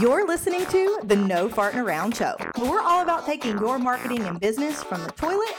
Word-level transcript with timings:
You're 0.00 0.26
listening 0.26 0.66
to 0.66 1.00
the 1.04 1.16
No 1.16 1.48
Farting 1.48 1.82
Around 1.82 2.16
Show. 2.16 2.34
We're 2.58 2.82
all 2.82 3.02
about 3.02 3.24
taking 3.24 3.58
your 3.58 3.78
marketing 3.78 4.24
and 4.24 4.38
business 4.38 4.82
from 4.82 5.02
the 5.02 5.10
toilet 5.12 5.54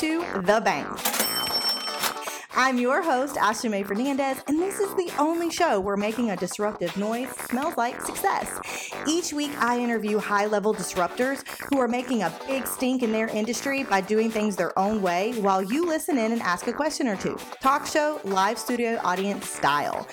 to 0.00 0.18
the 0.42 0.60
bank. 0.62 0.86
I'm 2.54 2.78
your 2.78 3.02
host, 3.02 3.38
Ashley 3.38 3.70
Mae 3.70 3.84
Fernandez, 3.84 4.42
and 4.48 4.60
this 4.60 4.80
is 4.80 4.94
the 4.96 5.10
only 5.18 5.50
show 5.50 5.80
where 5.80 5.96
making 5.96 6.30
a 6.30 6.36
disruptive 6.36 6.94
noise 6.96 7.30
smells 7.48 7.76
like 7.78 8.00
success. 8.02 8.60
Each 9.08 9.32
week, 9.32 9.52
I 9.62 9.78
interview 9.78 10.18
high 10.18 10.46
level 10.46 10.74
disruptors 10.74 11.46
who 11.70 11.78
are 11.78 11.86
making 11.86 12.22
a 12.22 12.32
big 12.48 12.66
stink 12.66 13.04
in 13.04 13.12
their 13.12 13.28
industry 13.28 13.84
by 13.84 14.00
doing 14.00 14.30
things 14.30 14.56
their 14.56 14.76
own 14.76 15.00
way 15.00 15.32
while 15.40 15.62
you 15.62 15.86
listen 15.86 16.18
in 16.18 16.32
and 16.32 16.42
ask 16.42 16.66
a 16.66 16.72
question 16.72 17.06
or 17.06 17.14
two. 17.16 17.38
Talk 17.60 17.86
show, 17.86 18.20
live 18.24 18.58
studio 18.58 18.98
audience 19.04 19.48
style. 19.48 20.08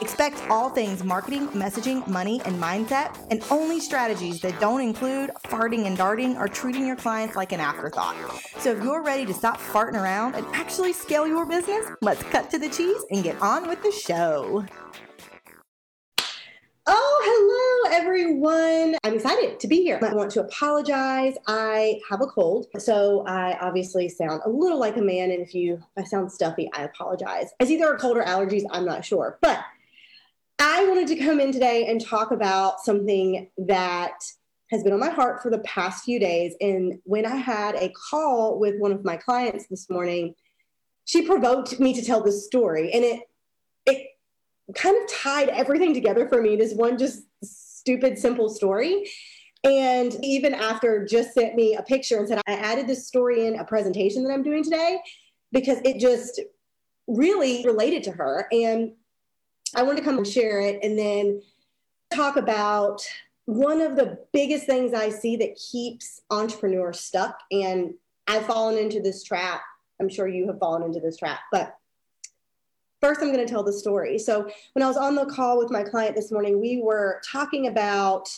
Expect 0.00 0.42
all 0.50 0.70
things 0.70 1.04
marketing, 1.04 1.46
messaging, 1.48 2.04
money, 2.08 2.40
and 2.44 2.60
mindset, 2.60 3.16
and 3.30 3.44
only 3.50 3.78
strategies 3.78 4.40
that 4.40 4.58
don't 4.58 4.80
include 4.80 5.30
farting 5.44 5.86
and 5.86 5.96
darting 5.96 6.36
or 6.36 6.48
treating 6.48 6.84
your 6.84 6.96
clients 6.96 7.36
like 7.36 7.52
an 7.52 7.60
afterthought. 7.60 8.16
So 8.58 8.72
if 8.72 8.82
you're 8.82 9.02
ready 9.02 9.24
to 9.26 9.34
stop 9.34 9.60
farting 9.60 9.94
around 9.94 10.34
and 10.34 10.44
actually 10.52 10.92
scale 10.92 11.28
your 11.28 11.46
business, 11.46 11.86
let's 12.00 12.22
cut 12.24 12.50
to 12.50 12.58
the 12.58 12.68
cheese 12.68 13.04
and 13.12 13.22
get 13.22 13.40
on 13.40 13.68
with 13.68 13.82
the 13.82 13.92
show. 13.92 14.64
Oh, 16.84 17.84
hello, 17.86 17.96
everyone. 17.96 18.96
I'm 19.04 19.14
excited 19.14 19.60
to 19.60 19.68
be 19.68 19.82
here. 19.82 20.00
I 20.02 20.14
want 20.14 20.32
to 20.32 20.40
apologize. 20.40 21.34
I 21.46 22.00
have 22.10 22.20
a 22.22 22.26
cold, 22.26 22.66
so 22.78 23.24
I 23.24 23.56
obviously 23.60 24.08
sound 24.08 24.42
a 24.44 24.50
little 24.50 24.80
like 24.80 24.96
a 24.96 25.00
man. 25.00 25.30
And 25.30 25.40
if 25.40 25.54
you 25.54 25.74
if 25.74 26.04
I 26.04 26.08
sound 26.08 26.32
stuffy, 26.32 26.68
I 26.74 26.82
apologize. 26.82 27.50
It's 27.60 27.70
either 27.70 27.92
a 27.94 27.98
cold 27.98 28.16
or 28.16 28.24
allergies, 28.24 28.64
I'm 28.72 28.84
not 28.84 29.04
sure. 29.04 29.38
But 29.40 29.60
I 30.58 30.84
wanted 30.88 31.06
to 31.08 31.24
come 31.24 31.38
in 31.38 31.52
today 31.52 31.86
and 31.86 32.04
talk 32.04 32.32
about 32.32 32.80
something 32.80 33.48
that 33.58 34.14
has 34.72 34.82
been 34.82 34.92
on 34.92 34.98
my 34.98 35.10
heart 35.10 35.40
for 35.40 35.50
the 35.50 35.60
past 35.60 36.04
few 36.04 36.18
days. 36.18 36.56
And 36.60 36.98
when 37.04 37.26
I 37.26 37.36
had 37.36 37.76
a 37.76 37.92
call 38.10 38.58
with 38.58 38.74
one 38.80 38.90
of 38.90 39.04
my 39.04 39.16
clients 39.16 39.68
this 39.68 39.88
morning, 39.88 40.34
she 41.04 41.22
provoked 41.22 41.78
me 41.78 41.94
to 41.94 42.04
tell 42.04 42.24
this 42.24 42.44
story 42.44 42.90
and 42.92 43.04
it 43.04 43.20
it 43.86 44.08
kind 44.74 44.96
of 44.96 45.10
tied 45.10 45.48
everything 45.48 45.92
together 45.92 46.28
for 46.28 46.40
me 46.40 46.56
this 46.56 46.74
one 46.74 46.96
just 46.96 47.24
stupid 47.82 48.16
simple 48.16 48.48
story. 48.48 49.08
And 49.64 50.16
even 50.24 50.54
after 50.54 51.04
just 51.04 51.34
sent 51.34 51.54
me 51.54 51.74
a 51.74 51.82
picture 51.82 52.18
and 52.18 52.28
said 52.28 52.40
i 52.46 52.52
added 52.52 52.86
this 52.86 53.06
story 53.06 53.46
in 53.46 53.58
a 53.58 53.64
presentation 53.64 54.24
that 54.24 54.32
i'm 54.32 54.42
doing 54.42 54.64
today 54.64 55.00
because 55.50 55.78
it 55.84 55.98
just 55.98 56.40
really 57.06 57.64
related 57.64 58.04
to 58.04 58.12
her. 58.12 58.46
And 58.52 58.92
i 59.74 59.82
wanted 59.82 59.98
to 59.98 60.04
come 60.04 60.18
and 60.18 60.26
share 60.26 60.60
it 60.60 60.78
and 60.82 60.98
then 60.98 61.42
talk 62.14 62.36
about 62.36 63.02
one 63.46 63.80
of 63.80 63.96
the 63.96 64.18
biggest 64.32 64.66
things 64.66 64.94
i 64.94 65.08
see 65.08 65.36
that 65.36 65.58
keeps 65.72 66.20
entrepreneurs 66.30 67.00
stuck. 67.00 67.36
And 67.50 67.94
i've 68.28 68.46
fallen 68.46 68.78
into 68.78 69.00
this 69.00 69.24
trap. 69.24 69.60
I'm 70.00 70.08
sure 70.08 70.28
you 70.28 70.46
have 70.46 70.58
fallen 70.60 70.82
into 70.84 71.00
this 71.00 71.16
trap. 71.16 71.40
But 71.50 71.76
first, 73.02 73.20
I'm 73.20 73.32
going 73.32 73.44
to 73.44 73.50
tell 73.50 73.62
the 73.62 73.72
story. 73.72 74.18
So, 74.18 74.48
when 74.74 74.82
I 74.82 74.86
was 74.86 74.96
on 74.96 75.14
the 75.14 75.26
call 75.26 75.58
with 75.58 75.70
my 75.70 75.82
client 75.82 76.16
this 76.16 76.30
morning, 76.32 76.60
we 76.60 76.80
were 76.82 77.20
talking 77.30 77.66
about. 77.66 78.28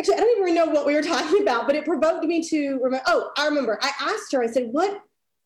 Actually, 0.00 0.14
I 0.14 0.18
don't 0.18 0.38
even 0.38 0.54
know 0.54 0.66
what 0.66 0.86
we 0.86 0.94
were 0.94 1.02
talking 1.14 1.42
about, 1.42 1.66
but 1.66 1.74
it 1.74 1.84
provoked 1.84 2.24
me 2.24 2.42
to 2.48 2.78
remember. 2.82 3.02
Oh, 3.06 3.30
I 3.36 3.46
remember. 3.46 3.78
I 3.82 3.90
asked 4.00 4.32
her, 4.32 4.42
I 4.42 4.46
said, 4.46 4.68
What 4.70 5.02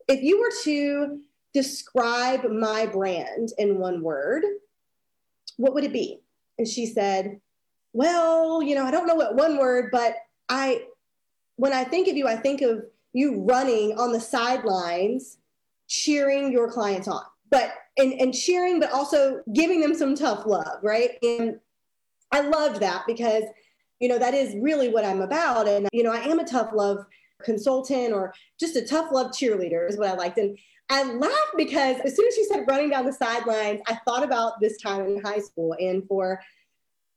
if 0.07 0.21
you 0.21 0.39
were 0.39 0.51
to 0.63 1.19
describe 1.53 2.45
my 2.45 2.85
brand 2.85 3.49
in 3.57 3.77
one 3.77 4.01
word, 4.01 4.43
what 5.57 5.73
would 5.73 5.83
it 5.83 5.93
be? 5.93 6.19
And 6.57 6.67
she 6.67 6.85
said, 6.85 7.39
Well, 7.93 8.61
you 8.61 8.75
know, 8.75 8.85
I 8.85 8.91
don't 8.91 9.07
know 9.07 9.15
what 9.15 9.35
one 9.35 9.57
word, 9.57 9.89
but 9.91 10.15
I, 10.49 10.83
when 11.55 11.73
I 11.73 11.83
think 11.83 12.07
of 12.07 12.17
you, 12.17 12.27
I 12.27 12.35
think 12.35 12.61
of 12.61 12.83
you 13.13 13.41
running 13.41 13.97
on 13.97 14.11
the 14.11 14.19
sidelines, 14.19 15.37
cheering 15.87 16.51
your 16.51 16.71
clients 16.71 17.07
on, 17.07 17.23
but 17.53 17.71
and, 17.97 18.13
and 18.13 18.33
cheering, 18.33 18.79
but 18.79 18.91
also 18.91 19.43
giving 19.53 19.79
them 19.79 19.93
some 19.93 20.15
tough 20.15 20.47
love, 20.47 20.79
right? 20.81 21.11
And 21.21 21.59
I 22.31 22.41
loved 22.41 22.81
that 22.81 23.03
because, 23.05 23.43
you 23.99 24.09
know, 24.09 24.17
that 24.17 24.33
is 24.33 24.55
really 24.59 24.89
what 24.89 25.05
I'm 25.05 25.21
about. 25.21 25.67
And, 25.67 25.87
you 25.93 26.01
know, 26.01 26.11
I 26.11 26.17
am 26.17 26.39
a 26.39 26.47
tough 26.47 26.71
love 26.73 27.05
consultant 27.43 28.11
or 28.11 28.33
just 28.59 28.75
a 28.75 28.87
tough 28.87 29.11
love 29.11 29.27
cheerleader 29.27 29.87
is 29.87 29.99
what 29.99 30.07
I 30.07 30.15
liked. 30.15 30.39
And 30.39 30.57
I 30.89 31.03
laughed 31.03 31.53
because 31.55 31.97
as 32.03 32.15
soon 32.15 32.27
as 32.27 32.33
she 32.33 32.43
said 32.45 32.65
running 32.67 32.89
down 32.89 33.05
the 33.05 33.13
sidelines, 33.13 33.81
I 33.87 33.99
thought 34.03 34.23
about 34.23 34.59
this 34.59 34.81
time 34.81 35.05
in 35.05 35.21
high 35.21 35.39
school. 35.39 35.75
And 35.79 36.07
for 36.07 36.41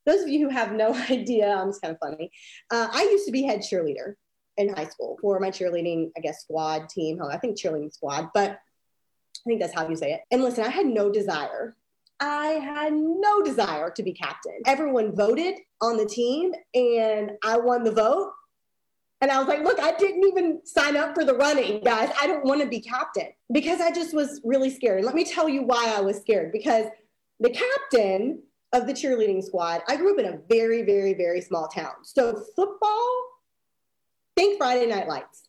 those 0.04 0.20
of 0.20 0.28
you 0.28 0.41
who 0.41 0.50
have 0.50 0.72
no 0.72 0.92
idea, 1.10 1.48
I'm 1.50 1.70
just 1.70 1.80
kind 1.80 1.94
of 1.94 1.98
funny. 1.98 2.30
Uh, 2.70 2.88
I 2.92 3.04
used 3.04 3.25
to 3.25 3.32
be 3.32 3.44
head 3.44 3.60
cheerleader 3.60 4.16
in 4.58 4.75
high 4.75 4.88
school 4.88 5.16
for 5.22 5.41
my 5.41 5.50
cheerleading, 5.50 6.10
I 6.14 6.20
guess, 6.20 6.42
squad 6.42 6.91
team. 6.91 7.22
I 7.22 7.38
think 7.38 7.58
cheerleading 7.58 7.94
squad, 7.94 8.28
but 8.34 8.58
I 9.46 9.48
think 9.48 9.60
that's 9.60 9.74
how 9.74 9.88
you 9.88 9.94
say 9.94 10.12
it. 10.12 10.22
And 10.32 10.42
listen, 10.42 10.64
I 10.64 10.70
had 10.70 10.86
no 10.86 11.10
desire. 11.10 11.76
I 12.18 12.46
had 12.46 12.92
no 12.94 13.42
desire 13.42 13.90
to 13.90 14.02
be 14.02 14.12
captain. 14.12 14.60
Everyone 14.66 15.14
voted 15.14 15.54
on 15.80 15.96
the 15.96 16.06
team 16.06 16.52
and 16.74 17.32
I 17.44 17.58
won 17.58 17.84
the 17.84 17.92
vote. 17.92 18.32
And 19.20 19.30
I 19.30 19.38
was 19.38 19.46
like, 19.46 19.62
look, 19.62 19.78
I 19.78 19.92
didn't 19.92 20.24
even 20.24 20.60
sign 20.64 20.96
up 20.96 21.14
for 21.14 21.24
the 21.24 21.34
running, 21.34 21.82
guys. 21.82 22.10
I 22.20 22.26
don't 22.26 22.44
want 22.44 22.60
to 22.62 22.66
be 22.66 22.80
captain 22.80 23.28
because 23.52 23.80
I 23.80 23.92
just 23.92 24.14
was 24.14 24.40
really 24.44 24.70
scared. 24.70 24.98
And 24.98 25.06
let 25.06 25.14
me 25.14 25.24
tell 25.24 25.48
you 25.48 25.62
why 25.62 25.94
I 25.96 26.00
was 26.00 26.18
scared 26.18 26.52
because 26.52 26.86
the 27.38 27.50
captain 27.50 28.42
of 28.72 28.86
the 28.86 28.92
cheerleading 28.92 29.44
squad, 29.44 29.82
I 29.88 29.96
grew 29.96 30.12
up 30.12 30.18
in 30.18 30.26
a 30.26 30.38
very, 30.48 30.82
very, 30.82 31.14
very 31.14 31.40
small 31.40 31.68
town. 31.68 31.92
So 32.02 32.42
football 32.56 33.22
think 34.36 34.58
Friday 34.58 34.86
Night 34.86 35.08
Lights. 35.08 35.45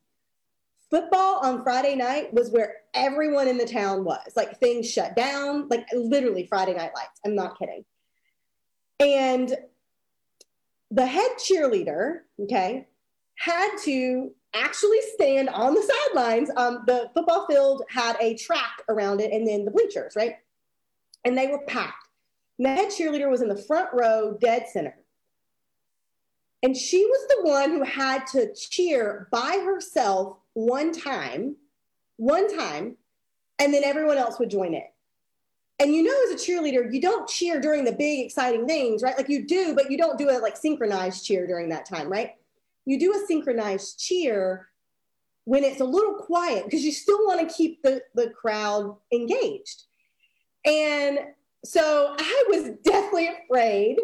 Football 0.89 1.39
on 1.43 1.63
Friday 1.63 1.95
night 1.95 2.33
was 2.33 2.49
where 2.49 2.75
everyone 2.93 3.47
in 3.47 3.57
the 3.57 3.65
town 3.65 4.05
was. 4.05 4.31
Like 4.35 4.59
things 4.59 4.89
shut 4.89 5.15
down, 5.15 5.67
like 5.69 5.85
literally 5.93 6.47
Friday 6.47 6.73
Night 6.73 6.91
Lights. 6.95 7.19
I'm 7.25 7.35
not 7.35 7.59
kidding. 7.59 7.83
And 8.99 9.55
the 10.89 11.05
head 11.05 11.31
cheerleader, 11.37 12.21
okay, 12.41 12.87
had 13.35 13.75
to 13.83 14.31
actually 14.53 15.01
stand 15.13 15.49
on 15.49 15.73
the 15.73 15.93
sidelines. 16.07 16.49
Um, 16.55 16.83
the 16.87 17.09
football 17.13 17.45
field 17.47 17.83
had 17.89 18.15
a 18.19 18.35
track 18.35 18.81
around 18.89 19.21
it 19.21 19.31
and 19.31 19.47
then 19.47 19.65
the 19.65 19.71
bleachers, 19.71 20.13
right? 20.15 20.37
And 21.25 21.37
they 21.37 21.47
were 21.47 21.63
packed. 21.67 22.07
And 22.57 22.65
the 22.65 22.73
head 22.73 22.89
cheerleader 22.89 23.29
was 23.29 23.41
in 23.41 23.49
the 23.49 23.61
front 23.61 23.89
row, 23.93 24.37
dead 24.39 24.65
center. 24.71 24.97
And 26.63 26.75
she 26.75 27.05
was 27.05 27.27
the 27.27 27.49
one 27.49 27.71
who 27.71 27.83
had 27.83 28.25
to 28.27 28.53
cheer 28.53 29.27
by 29.31 29.61
herself 29.63 30.39
one 30.57 30.91
time, 30.91 31.55
one 32.15 32.57
time, 32.57 32.97
and 33.59 33.71
then 33.71 33.83
everyone 33.83 34.17
else 34.17 34.39
would 34.39 34.49
join 34.49 34.73
in. 34.73 34.81
And 35.77 35.93
you 35.93 36.01
know, 36.01 36.15
as 36.25 36.41
a 36.41 36.43
cheerleader, 36.43 36.91
you 36.91 36.99
don't 36.99 37.29
cheer 37.29 37.61
during 37.61 37.85
the 37.85 37.91
big, 37.91 38.25
exciting 38.25 38.65
things, 38.65 39.03
right? 39.03 39.15
Like 39.15 39.29
you 39.29 39.45
do, 39.45 39.75
but 39.75 39.91
you 39.91 39.99
don't 39.99 40.17
do 40.17 40.31
a 40.31 40.39
like 40.39 40.57
synchronized 40.57 41.23
cheer 41.23 41.45
during 41.45 41.69
that 41.69 41.85
time, 41.85 42.09
right? 42.09 42.31
You 42.85 42.99
do 42.99 43.13
a 43.13 43.27
synchronized 43.27 43.99
cheer 43.99 44.69
when 45.45 45.63
it's 45.63 45.79
a 45.79 45.85
little 45.85 46.15
quiet 46.15 46.65
because 46.65 46.83
you 46.83 46.91
still 46.91 47.23
want 47.27 47.47
to 47.47 47.55
keep 47.55 47.83
the, 47.83 48.01
the 48.15 48.31
crowd 48.31 48.95
engaged. 49.13 49.83
And 50.65 51.19
so 51.63 52.15
I 52.17 52.43
was 52.49 52.71
deathly 52.83 53.29
afraid 53.29 53.99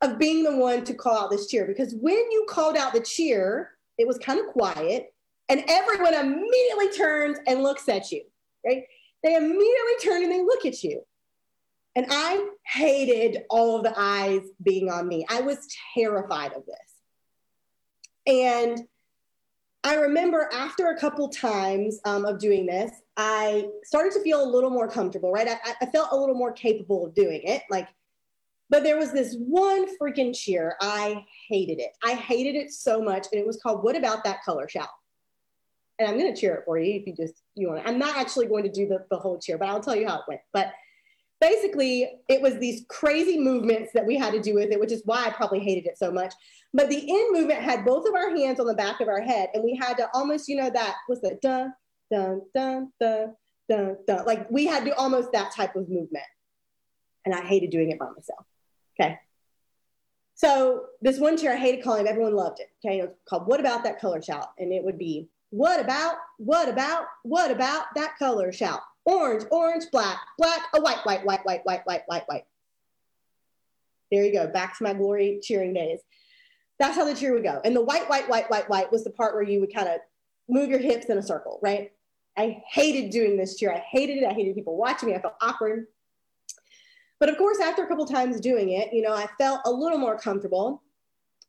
of 0.00 0.16
being 0.16 0.44
the 0.44 0.56
one 0.56 0.84
to 0.84 0.94
call 0.94 1.24
out 1.24 1.30
this 1.30 1.48
cheer 1.48 1.66
because 1.66 1.92
when 1.96 2.30
you 2.30 2.46
called 2.48 2.76
out 2.76 2.92
the 2.92 3.00
cheer, 3.00 3.72
it 3.98 4.06
was 4.06 4.18
kind 4.18 4.38
of 4.38 4.46
quiet 4.46 5.12
and 5.52 5.62
everyone 5.68 6.14
immediately 6.14 6.88
turns 6.96 7.38
and 7.46 7.62
looks 7.62 7.86
at 7.86 8.10
you, 8.10 8.22
right? 8.64 8.84
They 9.22 9.34
immediately 9.34 9.92
turn 10.02 10.22
and 10.22 10.32
they 10.32 10.40
look 10.40 10.64
at 10.64 10.82
you. 10.82 11.02
And 11.94 12.06
I 12.08 12.48
hated 12.66 13.42
all 13.50 13.76
of 13.76 13.82
the 13.82 13.92
eyes 13.94 14.40
being 14.62 14.90
on 14.90 15.06
me. 15.06 15.26
I 15.28 15.42
was 15.42 15.58
terrified 15.94 16.54
of 16.54 16.64
this. 16.64 18.34
And 18.34 18.80
I 19.84 19.96
remember 19.96 20.48
after 20.54 20.86
a 20.86 20.98
couple 20.98 21.28
times 21.28 22.00
um, 22.06 22.24
of 22.24 22.38
doing 22.38 22.64
this, 22.64 22.90
I 23.18 23.66
started 23.84 24.14
to 24.14 24.22
feel 24.22 24.42
a 24.42 24.48
little 24.48 24.70
more 24.70 24.88
comfortable, 24.88 25.32
right? 25.32 25.48
I, 25.48 25.74
I 25.82 25.86
felt 25.86 26.12
a 26.12 26.16
little 26.16 26.34
more 26.34 26.52
capable 26.52 27.04
of 27.04 27.14
doing 27.14 27.42
it. 27.44 27.62
Like 27.68 27.88
but 28.70 28.84
there 28.84 28.96
was 28.96 29.12
this 29.12 29.36
one 29.36 29.86
freaking 29.98 30.34
cheer. 30.34 30.76
I 30.80 31.26
hated 31.46 31.78
it. 31.78 31.90
I 32.02 32.14
hated 32.14 32.54
it 32.54 32.72
so 32.72 33.02
much. 33.02 33.26
And 33.30 33.38
it 33.38 33.46
was 33.46 33.60
called 33.62 33.84
What 33.84 33.98
About 33.98 34.24
That 34.24 34.42
Color 34.42 34.66
Shout? 34.66 34.88
And 36.02 36.10
I'm 36.10 36.18
going 36.18 36.34
to 36.34 36.40
cheer 36.40 36.56
it 36.56 36.64
for 36.64 36.78
you 36.78 36.94
if 36.94 37.06
you 37.06 37.14
just, 37.14 37.42
you 37.54 37.68
want 37.68 37.82
to. 37.82 37.88
I'm 37.88 37.98
not 37.98 38.16
actually 38.16 38.46
going 38.46 38.64
to 38.64 38.70
do 38.70 38.88
the, 38.88 39.04
the 39.08 39.16
whole 39.16 39.38
cheer, 39.38 39.56
but 39.56 39.68
I'll 39.68 39.80
tell 39.80 39.94
you 39.94 40.08
how 40.08 40.16
it 40.16 40.24
went. 40.26 40.40
But 40.52 40.72
basically, 41.40 42.10
it 42.28 42.42
was 42.42 42.58
these 42.58 42.84
crazy 42.88 43.38
movements 43.38 43.92
that 43.94 44.04
we 44.04 44.16
had 44.16 44.32
to 44.32 44.42
do 44.42 44.54
with 44.54 44.72
it, 44.72 44.80
which 44.80 44.90
is 44.90 45.02
why 45.04 45.26
I 45.26 45.30
probably 45.30 45.60
hated 45.60 45.86
it 45.86 45.96
so 45.96 46.10
much. 46.10 46.34
But 46.74 46.88
the 46.88 46.98
end 46.98 47.32
movement 47.32 47.60
had 47.60 47.84
both 47.84 48.08
of 48.08 48.14
our 48.14 48.34
hands 48.34 48.58
on 48.58 48.66
the 48.66 48.74
back 48.74 49.00
of 49.00 49.06
our 49.06 49.20
head. 49.20 49.50
And 49.54 49.62
we 49.62 49.76
had 49.76 49.96
to 49.98 50.08
almost, 50.12 50.48
you 50.48 50.56
know, 50.56 50.70
that 50.70 50.96
was 51.08 51.20
the 51.20 51.38
dun, 51.40 51.72
dun, 52.10 52.42
dun, 52.52 52.92
dun, 52.98 53.36
dun, 53.68 53.96
dun. 54.04 54.26
Like 54.26 54.50
we 54.50 54.66
had 54.66 54.84
to 54.84 54.96
almost 54.96 55.30
that 55.32 55.54
type 55.54 55.76
of 55.76 55.88
movement. 55.88 56.24
And 57.24 57.32
I 57.32 57.42
hated 57.42 57.70
doing 57.70 57.92
it 57.92 57.98
by 58.00 58.06
myself. 58.06 58.44
Okay. 59.00 59.20
So 60.34 60.86
this 61.00 61.20
one 61.20 61.36
cheer 61.36 61.52
I 61.52 61.56
hated 61.56 61.84
calling, 61.84 62.08
everyone 62.08 62.34
loved 62.34 62.58
it. 62.58 62.70
Okay, 62.84 62.98
it 62.98 63.02
was 63.02 63.14
called 63.28 63.46
"What 63.46 63.60
About 63.60 63.84
That 63.84 64.00
Color 64.00 64.20
Shout," 64.22 64.48
and 64.58 64.72
it 64.72 64.82
would 64.82 64.98
be 64.98 65.28
"What 65.52 65.78
about? 65.78 66.16
What 66.38 66.68
about? 66.68 67.04
What 67.22 67.50
about 67.50 67.94
that 67.94 68.18
color 68.18 68.52
shout?" 68.52 68.80
Orange, 69.04 69.44
orange, 69.50 69.84
black, 69.92 70.18
black, 70.38 70.60
a 70.74 70.80
white, 70.80 71.04
white, 71.04 71.24
white, 71.24 71.44
white, 71.44 71.64
white, 71.64 71.82
white, 71.84 72.02
white, 72.06 72.24
white. 72.26 72.44
There 74.10 74.24
you 74.24 74.32
go. 74.32 74.46
Back 74.46 74.78
to 74.78 74.84
my 74.84 74.94
glory 74.94 75.40
cheering 75.42 75.74
days. 75.74 76.00
That's 76.78 76.96
how 76.96 77.04
the 77.04 77.14
cheer 77.14 77.32
would 77.32 77.42
go. 77.42 77.60
And 77.64 77.76
the 77.76 77.82
white, 77.82 78.08
white, 78.08 78.28
white, 78.28 78.50
white, 78.50 78.68
white 78.68 78.90
was 78.90 79.04
the 79.04 79.10
part 79.10 79.34
where 79.34 79.42
you 79.42 79.60
would 79.60 79.74
kind 79.74 79.88
of 79.88 80.00
move 80.48 80.68
your 80.68 80.78
hips 80.78 81.06
in 81.06 81.18
a 81.18 81.22
circle, 81.22 81.58
right? 81.62 81.92
I 82.36 82.62
hated 82.70 83.10
doing 83.10 83.36
this 83.36 83.56
cheer. 83.56 83.72
I 83.72 83.78
hated 83.90 84.18
it. 84.18 84.24
I 84.24 84.32
hated 84.32 84.54
people 84.54 84.76
watching 84.76 85.08
me. 85.08 85.14
I 85.14 85.20
felt 85.20 85.34
awkward. 85.40 85.86
But 87.18 87.28
of 87.28 87.38
course, 87.38 87.60
after 87.60 87.84
a 87.84 87.88
couple 87.88 88.06
times 88.06 88.40
doing 88.40 88.70
it, 88.70 88.92
you 88.92 89.02
know, 89.02 89.14
I 89.14 89.28
felt 89.38 89.60
a 89.64 89.70
little 89.70 89.98
more 89.98 90.18
comfortable. 90.18 90.82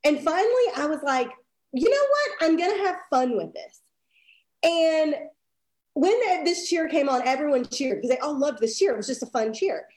And 0.04 0.20
finally, 0.20 0.66
I 0.76 0.86
was 0.86 1.02
like, 1.04 1.30
you 1.72 1.90
know 1.90 1.98
what? 1.98 2.32
I'm 2.42 2.58
going 2.58 2.78
to 2.78 2.84
have 2.84 2.98
fun 3.10 3.38
with 3.38 3.54
this. 3.54 3.82
And 4.64 5.16
when 5.94 6.44
this 6.44 6.68
cheer 6.70 6.88
came 6.88 7.10
on, 7.10 7.28
everyone 7.28 7.66
cheered 7.66 8.02
because 8.02 8.16
they 8.16 8.22
all 8.22 8.38
loved 8.38 8.60
this 8.60 8.78
cheer. 8.78 8.94
It 8.94 8.98
was 8.98 9.08
just 9.08 9.24
a 9.24 9.28
fun 9.28 9.54
cheer. 9.54 9.88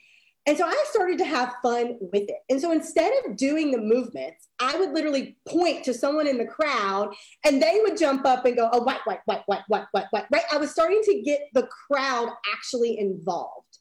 And 0.45 0.57
so 0.57 0.65
I 0.65 0.85
started 0.91 1.17
to 1.17 1.25
have 1.25 1.55
fun 1.61 1.97
with 1.99 2.29
it. 2.29 2.37
And 2.49 2.61
so 2.61 2.71
instead 2.71 3.11
of 3.25 3.35
doing 3.35 3.69
the 3.69 3.79
movements, 3.79 4.47
I 4.61 4.79
would 4.79 4.91
literally 4.91 5.35
point 5.45 5.83
to 5.83 5.93
someone 5.93 6.25
in 6.25 6.37
the 6.37 6.45
crowd 6.45 7.13
and 7.45 7.61
they 7.61 7.81
would 7.83 7.97
jump 7.97 8.25
up 8.25 8.45
and 8.45 8.55
go, 8.55 8.69
oh, 8.71 8.81
white, 8.81 9.01
white, 9.03 9.19
white, 9.25 9.41
white, 9.47 9.63
white, 9.67 9.87
white, 9.91 10.05
white, 10.11 10.25
right? 10.31 10.43
I 10.49 10.57
was 10.57 10.71
starting 10.71 11.01
to 11.03 11.21
get 11.21 11.41
the 11.53 11.67
crowd 11.67 12.29
actually 12.53 12.97
involved. 12.97 13.77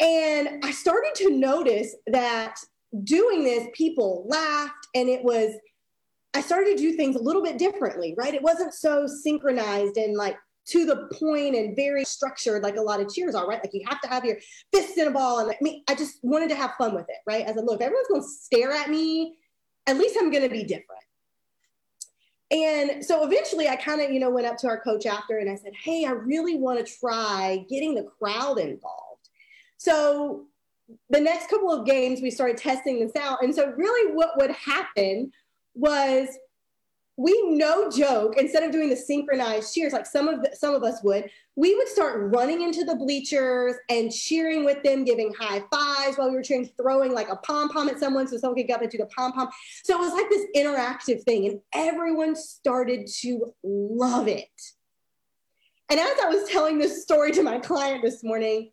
And 0.00 0.64
I 0.64 0.72
started 0.72 1.14
to 1.16 1.30
notice 1.30 1.94
that 2.08 2.56
doing 3.04 3.44
this, 3.44 3.68
people 3.72 4.26
laughed 4.28 4.88
and 4.94 5.08
it 5.08 5.22
was, 5.22 5.54
I 6.36 6.42
started 6.42 6.76
to 6.76 6.82
do 6.82 6.92
things 6.92 7.16
a 7.16 7.22
little 7.22 7.42
bit 7.42 7.56
differently, 7.56 8.14
right? 8.18 8.34
It 8.34 8.42
wasn't 8.42 8.74
so 8.74 9.06
synchronized 9.06 9.96
and 9.96 10.14
like 10.14 10.36
to 10.66 10.84
the 10.84 11.08
point 11.18 11.54
and 11.54 11.74
very 11.74 12.04
structured 12.04 12.62
like 12.62 12.76
a 12.76 12.82
lot 12.82 13.00
of 13.00 13.10
cheers 13.10 13.34
are, 13.34 13.46
right? 13.46 13.60
Like 13.64 13.72
you 13.72 13.82
have 13.88 14.02
to 14.02 14.08
have 14.08 14.22
your 14.22 14.36
fist 14.70 14.98
in 14.98 15.08
a 15.08 15.10
ball. 15.10 15.38
And 15.38 15.50
I 15.50 15.56
mean, 15.62 15.82
I 15.88 15.94
just 15.94 16.18
wanted 16.22 16.50
to 16.50 16.54
have 16.54 16.74
fun 16.76 16.94
with 16.94 17.06
it, 17.08 17.16
right? 17.26 17.46
As 17.46 17.56
a 17.56 17.62
look, 17.62 17.80
everyone's 17.80 18.08
going 18.08 18.20
to 18.20 18.28
stare 18.28 18.70
at 18.70 18.90
me. 18.90 19.38
At 19.86 19.96
least 19.96 20.18
I'm 20.20 20.30
going 20.30 20.42
to 20.42 20.50
be 20.50 20.64
different. 20.64 21.00
And 22.50 23.02
so 23.02 23.24
eventually 23.24 23.68
I 23.68 23.76
kind 23.76 24.02
of, 24.02 24.10
you 24.10 24.20
know, 24.20 24.28
went 24.28 24.46
up 24.46 24.58
to 24.58 24.68
our 24.68 24.80
coach 24.80 25.06
after 25.06 25.38
and 25.38 25.48
I 25.48 25.54
said, 25.54 25.72
Hey, 25.82 26.04
I 26.04 26.10
really 26.10 26.58
want 26.58 26.84
to 26.84 26.92
try 27.00 27.64
getting 27.70 27.94
the 27.94 28.04
crowd 28.18 28.58
involved. 28.58 29.30
So 29.78 30.44
the 31.08 31.20
next 31.20 31.48
couple 31.48 31.72
of 31.72 31.86
games, 31.86 32.20
we 32.20 32.30
started 32.30 32.58
testing 32.58 33.00
this 33.00 33.16
out. 33.16 33.42
And 33.42 33.54
so 33.54 33.72
really 33.74 34.14
what 34.14 34.36
would 34.36 34.50
happen 34.50 35.32
was 35.76 36.28
we 37.18 37.42
no 37.48 37.90
joke 37.90 38.34
instead 38.36 38.62
of 38.62 38.70
doing 38.70 38.90
the 38.90 38.96
synchronized 38.96 39.74
cheers 39.74 39.92
like 39.92 40.04
some 40.04 40.28
of 40.28 40.42
the, 40.42 40.54
some 40.54 40.74
of 40.74 40.82
us 40.82 41.02
would 41.02 41.30
we 41.54 41.74
would 41.74 41.88
start 41.88 42.34
running 42.34 42.60
into 42.60 42.84
the 42.84 42.94
bleachers 42.94 43.74
and 43.88 44.12
cheering 44.12 44.64
with 44.64 44.82
them 44.82 45.04
giving 45.04 45.32
high 45.32 45.62
fives 45.72 46.18
while 46.18 46.28
we 46.28 46.36
were 46.36 46.42
cheering 46.42 46.68
throwing 46.76 47.12
like 47.12 47.30
a 47.30 47.36
pom 47.36 47.70
pom 47.70 47.88
at 47.88 47.98
someone 47.98 48.28
so 48.28 48.36
someone 48.36 48.56
could 48.56 48.66
get 48.66 48.76
up 48.76 48.82
into 48.82 48.98
the 48.98 49.06
pom 49.06 49.32
pom 49.32 49.48
so 49.82 49.94
it 49.94 50.00
was 50.00 50.12
like 50.12 50.28
this 50.28 50.44
interactive 50.54 51.22
thing 51.22 51.46
and 51.46 51.60
everyone 51.72 52.36
started 52.36 53.06
to 53.06 53.54
love 53.62 54.28
it. 54.28 54.48
And 55.88 55.98
as 55.98 56.18
i 56.22 56.28
was 56.28 56.48
telling 56.50 56.78
this 56.78 57.02
story 57.02 57.32
to 57.32 57.42
my 57.42 57.58
client 57.58 58.02
this 58.02 58.22
morning 58.22 58.70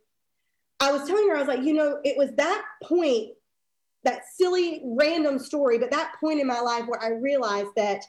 i 0.82 0.92
was 0.92 1.08
telling 1.08 1.30
her 1.30 1.36
i 1.36 1.40
was 1.40 1.48
like 1.48 1.64
you 1.64 1.74
know 1.74 2.00
it 2.04 2.18
was 2.18 2.32
that 2.36 2.66
point 2.84 3.30
that 4.04 4.24
silly 4.36 4.82
random 4.84 5.40
story 5.40 5.78
but 5.78 5.92
that 5.92 6.14
point 6.20 6.40
in 6.40 6.48
my 6.48 6.60
life 6.60 6.84
where 6.88 7.02
i 7.02 7.10
realized 7.10 7.70
that 7.76 8.04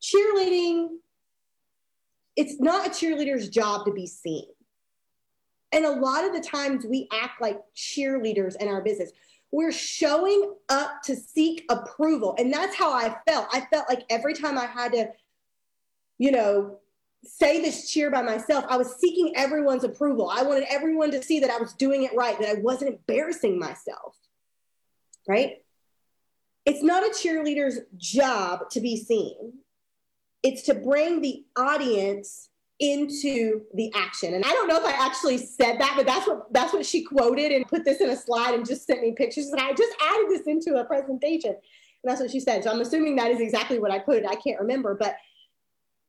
cheerleading, 0.00 0.88
it's 2.36 2.60
not 2.60 2.86
a 2.86 2.90
cheerleader's 2.90 3.48
job 3.48 3.84
to 3.86 3.92
be 3.92 4.06
seen. 4.06 4.46
And 5.72 5.84
a 5.84 5.90
lot 5.90 6.24
of 6.24 6.32
the 6.32 6.40
times 6.40 6.86
we 6.86 7.08
act 7.12 7.42
like 7.42 7.60
cheerleaders 7.76 8.56
in 8.56 8.68
our 8.68 8.80
business. 8.80 9.10
We're 9.50 9.72
showing 9.72 10.54
up 10.68 11.02
to 11.04 11.16
seek 11.16 11.64
approval. 11.68 12.34
And 12.38 12.52
that's 12.52 12.76
how 12.76 12.92
I 12.92 13.16
felt. 13.26 13.48
I 13.52 13.66
felt 13.72 13.88
like 13.88 14.04
every 14.08 14.34
time 14.34 14.56
I 14.56 14.66
had 14.66 14.92
to, 14.92 15.10
you 16.18 16.32
know, 16.32 16.78
say 17.24 17.60
this 17.60 17.90
cheer 17.90 18.10
by 18.10 18.22
myself, 18.22 18.64
I 18.68 18.76
was 18.76 18.96
seeking 18.96 19.34
everyone's 19.36 19.84
approval. 19.84 20.30
I 20.30 20.42
wanted 20.42 20.64
everyone 20.70 21.10
to 21.10 21.22
see 21.22 21.40
that 21.40 21.50
I 21.50 21.58
was 21.58 21.72
doing 21.74 22.04
it 22.04 22.14
right, 22.14 22.38
that 22.38 22.48
I 22.48 22.60
wasn't 22.60 22.92
embarrassing 22.94 23.58
myself. 23.58 24.16
Right? 25.28 25.58
It's 26.64 26.82
not 26.82 27.04
a 27.04 27.10
cheerleader's 27.10 27.78
job 27.96 28.70
to 28.70 28.80
be 28.80 28.96
seen 28.96 29.52
it's 30.42 30.62
to 30.62 30.74
bring 30.74 31.20
the 31.20 31.44
audience 31.56 32.50
into 32.80 33.62
the 33.74 33.92
action. 33.94 34.34
And 34.34 34.44
I 34.44 34.50
don't 34.50 34.68
know 34.68 34.76
if 34.76 34.84
I 34.84 35.06
actually 35.06 35.38
said 35.38 35.80
that, 35.80 35.94
but 35.96 36.06
that's 36.06 36.28
what 36.28 36.52
that's 36.52 36.72
what 36.72 36.86
she 36.86 37.02
quoted 37.02 37.50
and 37.50 37.66
put 37.66 37.84
this 37.84 38.00
in 38.00 38.10
a 38.10 38.16
slide 38.16 38.54
and 38.54 38.66
just 38.66 38.86
sent 38.86 39.02
me 39.02 39.12
pictures. 39.12 39.48
And 39.48 39.60
I 39.60 39.72
just 39.72 39.94
added 40.00 40.26
this 40.30 40.46
into 40.46 40.76
a 40.76 40.84
presentation. 40.84 41.50
And 41.50 42.10
that's 42.10 42.20
what 42.20 42.30
she 42.30 42.38
said. 42.38 42.62
So 42.62 42.70
I'm 42.70 42.80
assuming 42.80 43.16
that 43.16 43.32
is 43.32 43.40
exactly 43.40 43.80
what 43.80 43.90
I 43.90 43.98
put. 43.98 44.24
I 44.24 44.36
can't 44.36 44.60
remember, 44.60 44.96
but 44.98 45.16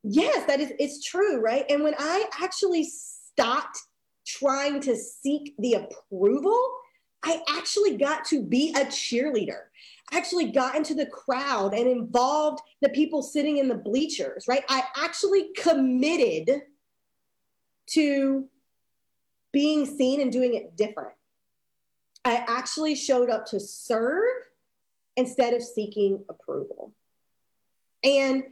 yes, 0.04 0.46
that 0.46 0.60
is 0.60 0.72
it's 0.78 1.04
true, 1.04 1.40
right? 1.40 1.64
And 1.68 1.82
when 1.82 1.94
I 1.98 2.26
actually 2.40 2.84
stopped 2.84 3.78
trying 4.24 4.80
to 4.82 4.94
seek 4.94 5.54
the 5.58 5.74
approval, 5.74 6.60
I 7.22 7.42
actually 7.50 7.96
got 7.96 8.24
to 8.26 8.42
be 8.42 8.70
a 8.70 8.86
cheerleader 8.86 9.64
actually 10.12 10.50
got 10.50 10.74
into 10.74 10.94
the 10.94 11.06
crowd 11.06 11.74
and 11.74 11.86
involved 11.86 12.60
the 12.80 12.88
people 12.88 13.22
sitting 13.22 13.58
in 13.58 13.68
the 13.68 13.74
bleachers, 13.74 14.46
right? 14.48 14.64
I 14.68 14.82
actually 14.96 15.50
committed 15.56 16.62
to 17.88 18.48
being 19.52 19.86
seen 19.86 20.20
and 20.20 20.32
doing 20.32 20.54
it 20.54 20.76
different. 20.76 21.12
I 22.24 22.44
actually 22.48 22.94
showed 22.94 23.30
up 23.30 23.46
to 23.46 23.60
serve 23.60 24.24
instead 25.16 25.54
of 25.54 25.62
seeking 25.62 26.24
approval. 26.28 26.92
And 28.04 28.44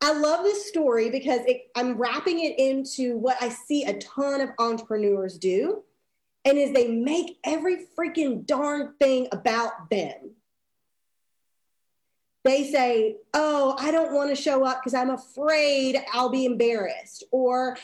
I 0.00 0.12
love 0.12 0.44
this 0.44 0.68
story 0.68 1.10
because 1.10 1.40
it, 1.46 1.68
I'm 1.74 1.96
wrapping 1.96 2.40
it 2.40 2.58
into 2.58 3.16
what 3.16 3.38
I 3.40 3.48
see 3.48 3.84
a 3.84 3.98
ton 3.98 4.40
of 4.40 4.50
entrepreneurs 4.58 5.38
do, 5.38 5.82
and 6.46 6.56
is 6.56 6.72
they 6.72 6.88
make 6.88 7.38
every 7.44 7.84
freaking 7.98 8.46
darn 8.46 8.94
thing 8.98 9.28
about 9.32 9.90
them 9.90 10.36
they 12.46 12.70
say, 12.70 13.16
Oh, 13.34 13.74
I 13.78 13.90
don't 13.90 14.14
want 14.14 14.30
to 14.30 14.40
show 14.40 14.64
up 14.64 14.80
because 14.80 14.94
I'm 14.94 15.10
afraid 15.10 15.96
I'll 16.12 16.28
be 16.28 16.44
embarrassed, 16.44 17.24
or 17.32 17.76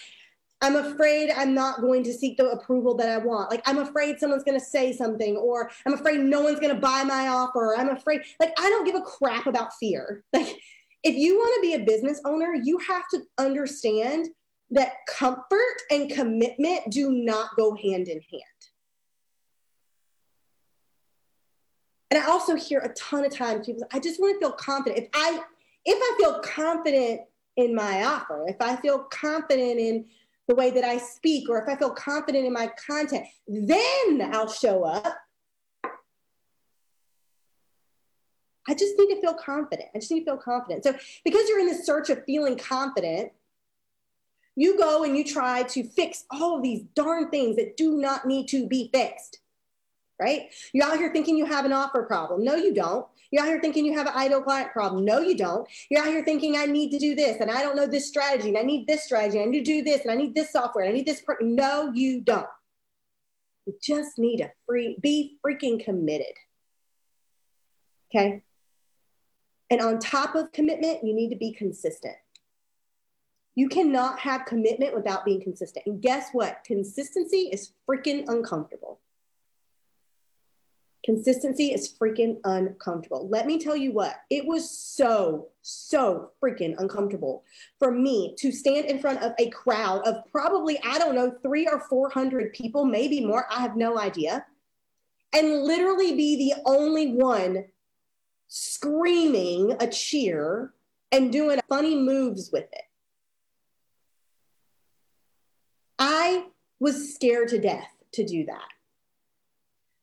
I'm 0.63 0.77
afraid 0.77 1.31
I'm 1.37 1.53
not 1.53 1.81
going 1.81 2.05
to 2.05 2.13
seek 2.13 2.37
the 2.37 2.49
approval 2.49 2.95
that 2.99 3.09
I 3.09 3.19
want. 3.19 3.51
Like, 3.51 3.63
I'm 3.67 3.79
afraid 3.79 4.21
someone's 4.21 4.45
going 4.45 4.59
to 4.59 4.65
say 4.65 4.93
something, 4.93 5.37
or 5.37 5.71
I'm 5.85 5.95
afraid 5.95 6.21
no 6.21 6.43
one's 6.43 6.61
going 6.61 6.75
to 6.75 6.81
buy 6.81 7.03
my 7.03 7.27
offer. 7.27 7.75
I'm 7.77 7.89
afraid, 7.89 8.23
like, 8.39 8.55
I 8.57 8.71
don't 8.71 8.87
give 8.87 8.95
a 8.95 9.03
crap 9.03 9.47
about 9.47 9.75
fear. 9.75 10.23
Like, 10.33 10.57
if 11.03 11.17
you 11.17 11.37
want 11.37 11.57
to 11.57 11.61
be 11.63 11.75
a 11.75 11.85
business 11.85 12.21
owner, 12.25 12.55
you 12.55 12.79
have 12.79 13.03
to 13.11 13.23
understand 13.37 14.29
that 14.73 14.93
comfort 15.07 15.77
and 15.91 16.11
commitment 16.11 16.91
do 16.91 17.13
not 17.13 17.51
go 17.57 17.75
hand 17.75 18.09
in 18.09 18.21
hand. 18.21 18.43
And 22.11 22.23
I 22.23 22.27
also 22.27 22.57
hear 22.57 22.81
a 22.81 22.93
ton 22.95 23.25
of 23.25 23.35
times 23.35 23.67
people 23.67 23.81
say, 23.81 23.87
I 23.93 23.99
just 23.99 24.21
want 24.21 24.35
to 24.35 24.41
feel 24.41 24.53
confident. 24.53 25.05
If 25.05 25.09
I 25.15 25.41
if 25.85 25.99
I 25.99 26.17
feel 26.19 26.41
confident 26.41 27.23
in 27.57 27.75
my 27.75 28.05
offer, 28.05 28.47
if 28.49 28.57
I 28.61 28.77
feel 28.77 29.01
confident 29.05 29.79
in 29.79 30.07
the 30.49 30.55
way 30.55 30.71
that 30.71 30.85
I 30.85 30.99
speak, 30.99 31.49
or 31.49 31.63
if 31.63 31.69
I 31.69 31.77
feel 31.77 31.91
confident 31.91 32.47
in 32.47 32.53
my 32.53 32.71
content, 32.87 33.27
then 33.47 34.31
I'll 34.33 34.51
show 34.51 34.85
up. 34.85 35.17
I 38.69 38.75
just 38.75 38.95
need 38.99 39.15
to 39.15 39.21
feel 39.21 39.35
confident. 39.35 39.89
I 39.95 39.99
just 39.99 40.11
need 40.11 40.21
to 40.21 40.27
feel 40.27 40.37
confident. 40.37 40.85
So, 40.85 40.95
because 41.25 41.49
you're 41.49 41.61
in 41.61 41.67
the 41.67 41.75
search 41.75 42.11
of 42.11 42.25
feeling 42.25 42.57
confident, 42.57 43.33
you 44.57 44.79
go 44.79 45.05
and 45.05 45.17
you 45.17 45.25
try 45.25 45.63
to 45.63 45.83
fix 45.83 46.25
all 46.31 46.57
of 46.57 46.63
these 46.63 46.83
darn 46.95 47.31
things 47.31 47.57
that 47.57 47.77
do 47.77 47.97
not 47.97 48.27
need 48.27 48.49
to 48.49 48.67
be 48.67 48.91
fixed 48.93 49.43
right? 50.23 50.55
You're 50.73 50.87
out 50.87 50.99
here 50.99 51.13
thinking 51.13 51.37
you 51.37 51.47
have 51.47 51.65
an 51.65 51.73
offer 51.73 52.05
problem. 52.05 52.45
No, 52.45 52.55
you 52.55 52.73
don't. 52.73 53.07
You're 53.31 53.43
out 53.43 53.49
here 53.49 53.61
thinking 53.61 53.85
you 53.85 53.97
have 53.97 54.07
an 54.07 54.15
ideal 54.15 54.43
client 54.43 54.73
problem. 54.73 55.05
No, 55.05 55.19
you 55.19 55.37
don't. 55.37 55.67
You're 55.91 56.03
out 56.03 56.09
here 56.09 56.25
thinking 56.25 56.57
I 56.57 56.67
need 56.67 56.91
to 56.91 56.99
do 56.99 57.15
this 57.15 57.41
and 57.41 57.51
I 57.51 57.63
don't 57.63 57.77
know 57.77 57.87
this 57.87 58.09
strategy 58.09 58.49
and 58.49 58.59
I 58.59 58.63
need 58.63 58.87
this 58.87 59.05
strategy. 59.05 59.41
I 59.41 59.47
need 59.47 59.65
to 59.65 59.65
do 59.65 59.83
this 59.83 60.03
and 60.03 60.11
I 60.11 60.15
need 60.15 60.35
this 60.35 60.53
software. 60.53 60.85
And 60.85 60.93
I 60.93 60.97
need 60.97 61.07
this. 61.07 61.23
Per-. 61.23 61.39
No, 61.41 61.91
you 61.93 62.21
don't. 62.21 62.47
You 63.67 63.75
just 63.83 64.19
need 64.19 64.39
to 64.39 64.51
free, 64.67 64.97
be 65.01 65.39
freaking 65.45 65.83
committed. 65.83 66.35
Okay. 68.15 68.43
And 69.71 69.81
on 69.81 69.99
top 69.99 70.35
of 70.35 70.53
commitment, 70.53 71.03
you 71.03 71.15
need 71.15 71.31
to 71.31 71.37
be 71.37 71.53
consistent. 71.53 72.17
You 73.55 73.69
cannot 73.69 74.19
have 74.21 74.47
commitment 74.47 74.95
without 74.95 75.25
being 75.25 75.43
consistent. 75.43 75.87
And 75.87 76.01
guess 76.01 76.31
what? 76.33 76.65
Consistency 76.65 77.51
is 77.53 77.73
freaking 77.89 78.25
uncomfortable. 78.29 79.01
Consistency 81.05 81.73
is 81.73 81.93
freaking 81.93 82.39
uncomfortable. 82.45 83.29
Let 83.29 83.47
me 83.47 83.59
tell 83.59 83.75
you 83.75 83.93
what, 83.93 84.21
it 84.31 84.47
was 84.47 84.71
so, 84.71 85.49
so 85.61 86.31
freaking 86.41 86.77
uncomfortable 86.79 87.43
for 87.81 87.91
me 87.91 88.37
to 88.39 88.53
stand 88.53 88.87
in 88.87 89.01
front 89.01 89.21
of 89.21 89.33
a 89.41 89.51
crowd 89.51 90.07
of 90.07 90.25
probably, 90.31 90.79
I 90.85 90.99
don't 90.99 91.17
know, 91.17 91.35
three 91.43 91.67
or 91.67 91.81
400 91.81 92.53
people, 92.53 92.85
maybe 92.85 93.21
more. 93.21 93.47
I 93.51 93.61
have 93.61 93.77
no 93.77 93.99
idea. 93.99 94.47
And 95.35 95.65
literally 95.65 96.15
be 96.15 96.37
the 96.37 96.63
only 96.67 97.15
one 97.15 97.65
screaming 98.47 99.75
a 99.81 99.89
cheer 99.89 100.73
and 101.11 101.33
doing 101.33 101.59
funny 101.69 101.97
moves 101.97 102.51
with 102.53 102.69
it. 102.73 102.85
I 106.05 106.47
was 106.81 107.15
scared 107.15 107.47
to 107.51 107.61
death 107.61 107.87
to 108.15 108.25
do 108.25 108.45
that. 108.47 108.69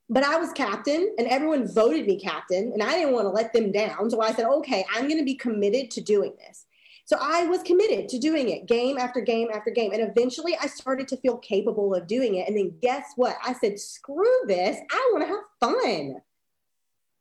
But 0.09 0.23
I 0.23 0.37
was 0.37 0.53
captain 0.53 1.13
and 1.17 1.27
everyone 1.27 1.67
voted 1.67 2.07
me 2.07 2.17
captain 2.17 2.71
and 2.71 2.81
I 2.81 2.93
didn't 2.93 3.13
want 3.13 3.25
to 3.25 3.31
let 3.31 3.51
them 3.51 3.73
down. 3.73 4.09
So 4.09 4.21
I 4.21 4.31
said, 4.31 4.45
okay, 4.45 4.85
I'm 4.95 5.09
going 5.09 5.19
to 5.19 5.25
be 5.25 5.35
committed 5.35 5.91
to 5.91 6.01
doing 6.01 6.33
this. 6.39 6.65
So 7.03 7.17
I 7.19 7.47
was 7.47 7.63
committed 7.63 8.07
to 8.09 8.17
doing 8.17 8.47
it 8.47 8.65
game 8.65 8.97
after 8.97 9.19
game 9.19 9.49
after 9.53 9.71
game. 9.71 9.91
And 9.91 10.01
eventually 10.01 10.55
I 10.61 10.67
started 10.67 11.09
to 11.09 11.17
feel 11.17 11.37
capable 11.37 11.93
of 11.93 12.07
doing 12.07 12.35
it. 12.35 12.47
And 12.47 12.57
then 12.57 12.75
guess 12.81 13.05
what? 13.17 13.35
I 13.43 13.51
said, 13.51 13.77
screw 13.77 14.45
this. 14.47 14.77
I 14.89 15.09
want 15.11 15.27
to 15.27 15.27
have 15.27 15.43
fun. 15.59 16.21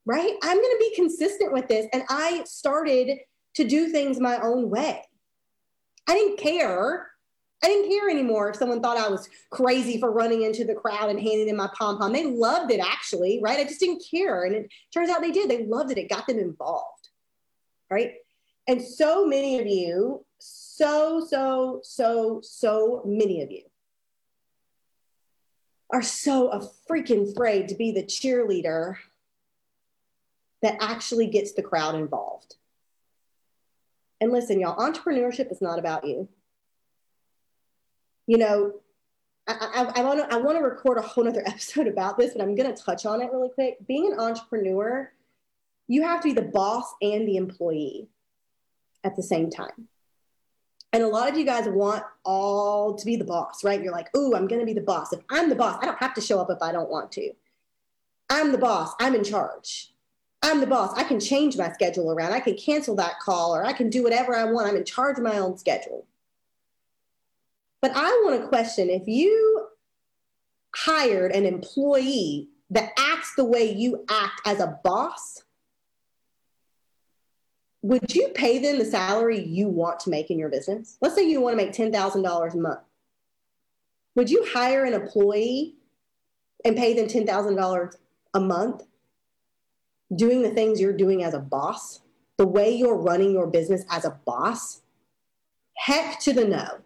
Right? 0.07 0.35
I'm 0.43 0.57
going 0.57 0.71
to 0.71 0.79
be 0.79 0.95
consistent 0.95 1.53
with 1.53 1.67
this. 1.67 1.89
And 1.93 2.05
I 2.09 2.45
started 2.45 3.19
to 3.55 3.65
do 3.65 3.89
things 3.89 4.21
my 4.21 4.39
own 4.39 4.71
way. 4.71 5.03
I 6.07 6.15
didn't 6.15 6.39
care 6.39 7.08
I 7.63 7.67
didn't 7.67 7.91
care 7.91 8.09
anymore 8.09 8.51
if 8.51 8.57
someone 8.57 8.81
thought 8.81 8.99
I 8.99 9.09
was 9.09 9.29
crazy 9.51 9.99
for 9.99 10.13
running 10.13 10.43
into 10.43 10.65
the 10.65 10.75
crowd 10.75 11.11
and 11.11 11.19
handing 11.19 11.47
them 11.47 11.57
my 11.57 11.69
pom 11.77 11.99
pom. 11.99 12.13
They 12.13 12.25
loved 12.27 12.71
it 12.71 12.81
actually, 12.81 13.41
right? 13.43 13.59
I 13.59 13.65
just 13.65 13.81
didn't 13.81 14.05
care. 14.09 14.45
And 14.45 14.55
it 14.55 14.71
turns 14.95 15.11
out 15.11 15.23
they 15.23 15.33
did. 15.33 15.51
They 15.51 15.65
loved 15.65 15.91
it. 15.91 15.99
It 15.99 16.09
got 16.09 16.27
them 16.27 16.39
involved, 16.39 17.09
right? 17.91 18.15
And 18.69 18.81
so 18.81 19.27
many 19.27 19.59
of 19.59 19.67
you, 19.67 20.25
so, 20.39 21.27
so, 21.29 21.81
so, 21.83 22.41
so 22.45 23.03
many 23.05 23.43
of 23.43 23.51
you 23.51 23.65
are 25.91 26.03
so 26.03 26.51
a 26.51 26.61
freaking 26.89 27.33
afraid 27.33 27.69
to 27.69 27.75
be 27.75 27.91
the 27.91 28.05
cheerleader 28.05 28.97
that 30.63 30.77
actually 30.81 31.27
gets 31.27 31.55
the 31.55 31.63
crowd 31.63 31.95
involved. 31.97 32.55
And 34.21 34.31
listen, 34.31 34.61
y'all, 34.61 34.77
entrepreneurship 34.77 35.51
is 35.51 35.63
not 35.63 35.79
about 35.79 36.07
you 36.07 36.29
you 38.29 38.37
know, 38.37 38.75
I, 39.49 39.91
I, 39.97 40.01
I 40.01 40.05
want 40.05 40.21
to 40.21 40.33
I 40.33 40.37
want 40.37 40.59
to 40.59 40.63
record 40.63 40.99
a 40.99 41.03
whole 41.03 41.27
other 41.27 41.43
episode 41.47 41.89
about 41.89 42.19
this, 42.19 42.35
but 42.35 42.43
I'm 42.43 42.55
going 42.55 42.73
to 42.73 42.81
touch 42.81 43.07
on 43.07 43.21
it 43.21 43.33
really 43.33 43.49
quick. 43.49 43.79
Being 43.89 44.13
an 44.13 44.21
entrepreneur, 44.21 45.11
you 45.89 46.03
have 46.03 46.21
to 46.21 46.29
be 46.29 46.35
the 46.35 46.43
boss 46.43 46.95
and 47.03 47.27
the 47.27 47.37
employee 47.37 48.09
at 49.03 49.17
the 49.17 49.23
same 49.23 49.51
time. 49.51 49.89
And 50.93 51.03
a 51.03 51.09
lot 51.09 51.31
of 51.31 51.37
you 51.39 51.45
guys 51.45 51.69
want 51.69 52.05
all 52.25 52.95
to 52.97 53.05
be 53.05 53.17
the 53.17 53.25
boss, 53.25 53.65
right? 53.65 53.83
You're 53.83 53.93
like, 53.93 54.15
"Ooh, 54.17 54.35
I'm 54.35 54.47
going 54.47 54.61
to 54.61 54.67
be 54.67 54.75
the 54.75 54.83
boss. 54.83 55.13
If 55.13 55.21
I'm 55.31 55.49
the 55.49 55.55
boss, 55.55 55.79
I 55.83 55.87
don't 55.87 55.99
have 55.99 56.15
to 56.15 56.21
show 56.21 56.39
up 56.39 56.51
if 56.51 56.63
I 56.63 56.71
don't 56.71 56.91
want 56.91 57.11
to. 57.13 57.33
I'm 58.31 58.53
the 58.53 58.59
boss. 58.59 58.93
I'm 59.01 59.15
in 59.15 59.25
charge. 59.25 59.95
I'm 60.43 60.61
the 60.61 60.67
boss. 60.67 60.97
I 60.97 61.05
can 61.05 61.19
change 61.19 61.57
my 61.57 61.73
schedule 61.73 62.13
around. 62.13 62.33
I 62.33 62.41
can 62.41 62.57
cancel 62.57 62.95
that 62.97 63.21
call 63.21 63.57
or 63.57 63.65
I 63.65 63.73
can 63.73 63.89
do 63.91 64.03
whatever 64.03 64.37
I 64.37 64.45
want. 64.45 64.69
I'm 64.69 64.77
in 64.77 64.85
charge 64.85 65.17
of 65.17 65.25
my 65.25 65.39
own 65.39 65.57
schedule." 65.57 66.07
But 67.81 67.93
I 67.95 68.23
want 68.25 68.41
to 68.41 68.49
question 68.49 68.91
if 68.91 69.07
you 69.07 69.67
hired 70.75 71.33
an 71.33 71.45
employee 71.47 72.49
that 72.71 72.93
acts 72.99 73.35
the 73.37 73.45
way 73.45 73.73
you 73.73 74.05
act 74.11 74.41
as 74.45 74.61
a 74.61 74.79
boss, 74.85 75.43
would 77.83 78.15
you 78.15 78.29
pay 78.35 78.59
them 78.59 78.79
the 78.79 78.85
salary 78.85 79.41
you 79.41 79.69
want 79.69 80.01
to 80.01 80.11
make 80.11 80.31
in 80.31 80.39
your 80.39 80.49
business? 80.49 80.99
Let's 81.01 81.15
say 81.15 81.29
you 81.29 81.41
want 81.41 81.59
to 81.59 81.65
make 81.65 81.73
$10,000 81.73 82.55
a 82.55 82.57
month. 82.57 82.81
Would 84.17 84.31
you 84.31 84.45
hire 84.53 84.85
an 84.85 84.95
employee 84.95 85.77
and 86.65 86.77
pay 86.77 86.95
them 86.95 87.07
$10,000 87.07 87.97
a 88.35 88.41
month 88.41 88.83
doing 90.15 90.43
the 90.43 90.51
things 90.51 90.81
you're 90.81 90.93
doing 90.93 91.23
as 91.23 91.35
a 91.35 91.39
boss, 91.39 92.01
the 92.37 92.47
way 92.47 92.75
you're 92.75 92.97
running 92.97 93.33
your 93.33 93.47
business 93.47 93.85
as 93.91 94.05
a 94.05 94.19
boss? 94.25 94.83
Heck 95.77 96.19
to 96.21 96.33
the 96.33 96.45
no. 96.45 96.81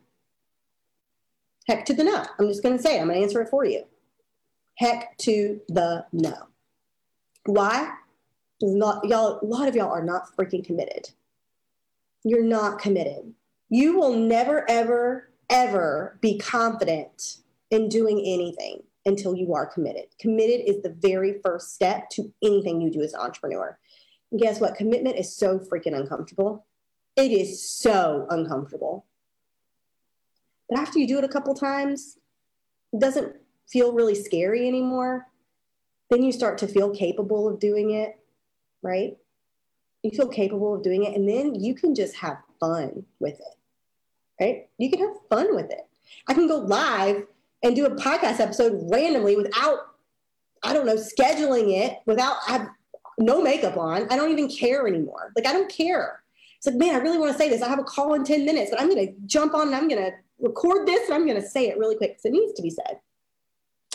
Heck 1.69 1.85
to 1.87 1.95
the 1.95 2.04
no. 2.04 2.25
I'm 2.38 2.49
just 2.49 2.62
going 2.62 2.76
to 2.76 2.83
say 2.83 2.99
it. 2.99 3.00
I'm 3.00 3.09
going 3.09 3.19
to 3.19 3.25
answer 3.25 3.40
it 3.40 3.49
for 3.49 3.64
you. 3.64 3.85
Heck 4.76 5.16
to 5.19 5.61
the 5.69 6.04
no. 6.12 6.35
Why? 7.47 7.90
Not, 8.61 9.04
y'all, 9.07 9.40
a 9.42 9.45
lot 9.45 9.69
of 9.69 9.75
y'all 9.75 9.90
are 9.90 10.04
not 10.04 10.37
freaking 10.37 10.64
committed. 10.64 11.11
You're 12.25 12.45
not 12.45 12.78
committed. 12.78 13.35
You 13.69 13.99
will 13.99 14.14
never, 14.14 14.69
ever, 14.71 15.31
ever 15.50 16.19
be 16.21 16.38
confident 16.38 17.38
in 17.71 17.88
doing 17.88 18.19
anything 18.21 18.83
until 19.04 19.35
you 19.35 19.54
are 19.54 19.66
committed. 19.66 20.04
Committed 20.21 20.69
is 20.69 20.83
the 20.83 20.97
very 21.00 21.40
first 21.45 21.75
step 21.75 22.09
to 22.11 22.33
anything 22.42 22.81
you 22.81 22.90
do 22.90 23.02
as 23.02 23.14
an 23.14 23.21
entrepreneur. 23.21 23.78
And 24.31 24.40
guess 24.40 24.61
what? 24.61 24.76
Commitment 24.76 25.16
is 25.16 25.35
so 25.35 25.59
freaking 25.59 25.97
uncomfortable. 25.97 26.66
It 27.16 27.33
is 27.33 27.69
so 27.69 28.26
uncomfortable. 28.31 29.07
But 30.73 30.81
after 30.81 30.99
you 30.99 31.07
do 31.07 31.19
it 31.19 31.25
a 31.25 31.29
couple 31.29 31.55
times, 31.55 32.17
it 32.95 33.00
doesn't 33.00 33.37
feel 33.69 33.93
really 33.93 34.14
scary 34.14 34.67
anymore. 34.67 35.26
Then 36.09 36.23
you 36.23 36.33
start 36.33 36.57
to 36.59 36.67
feel 36.67 36.95
capable 36.95 37.47
of 37.47 37.61
doing 37.61 37.91
it, 37.91 38.19
right? 38.81 39.19
You 40.02 40.12
feel 40.12 40.29
capable 40.29 40.75
of 40.75 40.83
doing 40.83 41.05
it, 41.05 41.14
and 41.14 41.29
then 41.29 41.55
you 41.55 41.75
can 41.75 41.95
just 41.95 42.17
have 42.17 42.38
fun 42.59 43.05
with 43.21 43.35
it, 43.35 43.57
right? 44.41 44.69
You 44.79 44.88
can 44.88 45.00
have 45.00 45.17
fun 45.29 45.55
with 45.55 45.71
it. 45.71 45.87
I 46.26 46.33
can 46.33 46.49
go 46.49 46.57
live 46.57 47.26
and 47.62 47.76
do 47.76 47.85
a 47.85 47.91
podcast 47.91 48.41
episode 48.41 48.81
randomly 48.91 49.37
without, 49.37 49.79
I 50.62 50.73
don't 50.73 50.87
know, 50.87 50.97
scheduling 50.97 51.76
it, 51.76 51.99
without 52.07 52.38
I 52.49 52.52
have 52.52 52.69
no 53.19 53.43
makeup 53.43 53.76
on. 53.76 54.11
I 54.11 54.17
don't 54.17 54.33
even 54.33 54.49
care 54.49 54.88
anymore. 54.88 55.33
Like 55.37 55.47
I 55.47 55.52
don't 55.52 55.71
care. 55.71 56.23
It's 56.57 56.67
like, 56.67 56.76
man, 56.76 56.95
I 56.95 56.99
really 56.99 57.19
want 57.19 57.33
to 57.33 57.38
say 57.38 57.50
this. 57.50 57.61
I 57.61 57.69
have 57.69 57.79
a 57.79 57.85
call 57.85 58.14
in 58.14 58.25
10 58.25 58.47
minutes, 58.47 58.71
but 58.71 58.81
I'm 58.81 58.88
going 58.88 59.07
to 59.07 59.12
jump 59.26 59.52
on 59.52 59.67
and 59.67 59.75
I'm 59.75 59.88
going 59.88 60.00
to 60.00 60.12
record 60.42 60.87
this 60.87 61.06
and 61.06 61.14
I'm 61.14 61.26
going 61.26 61.40
to 61.40 61.46
say 61.46 61.68
it 61.68 61.78
really 61.78 61.96
quick 61.96 62.11
because 62.11 62.25
it 62.26 62.32
needs 62.32 62.52
to 62.54 62.62
be 62.62 62.70
said. 62.70 63.00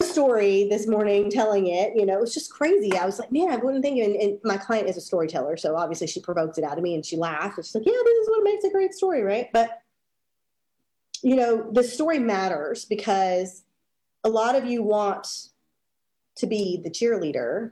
Story 0.01 0.67
this 0.69 0.87
morning 0.87 1.29
telling 1.29 1.67
it, 1.67 1.93
you 1.95 2.05
know, 2.05 2.13
it 2.13 2.21
was 2.21 2.33
just 2.33 2.51
crazy. 2.51 2.95
I 2.95 3.05
was 3.05 3.19
like, 3.19 3.31
man, 3.31 3.51
I 3.51 3.55
wouldn't 3.57 3.83
think. 3.83 3.99
And, 3.99 4.15
and 4.15 4.39
my 4.43 4.57
client 4.57 4.87
is 4.87 4.95
a 4.95 5.01
storyteller, 5.01 5.57
so 5.57 5.75
obviously 5.75 6.05
she 6.07 6.21
provoked 6.21 6.57
it 6.57 6.63
out 6.63 6.77
of 6.77 6.83
me 6.83 6.93
and 6.93 7.05
she 7.05 7.17
laughed. 7.17 7.57
And 7.57 7.65
she's 7.65 7.73
like, 7.73 7.85
yeah, 7.85 7.93
this 8.03 8.17
is 8.19 8.29
what 8.29 8.43
makes 8.43 8.63
a 8.63 8.69
great 8.69 8.93
story, 8.93 9.23
right? 9.23 9.47
But 9.51 9.81
you 11.23 11.35
know, 11.35 11.69
the 11.71 11.83
story 11.83 12.19
matters 12.19 12.85
because 12.85 13.63
a 14.23 14.29
lot 14.29 14.55
of 14.55 14.65
you 14.65 14.83
want 14.83 15.27
to 16.35 16.47
be 16.47 16.79
the 16.83 16.89
cheerleader, 16.89 17.71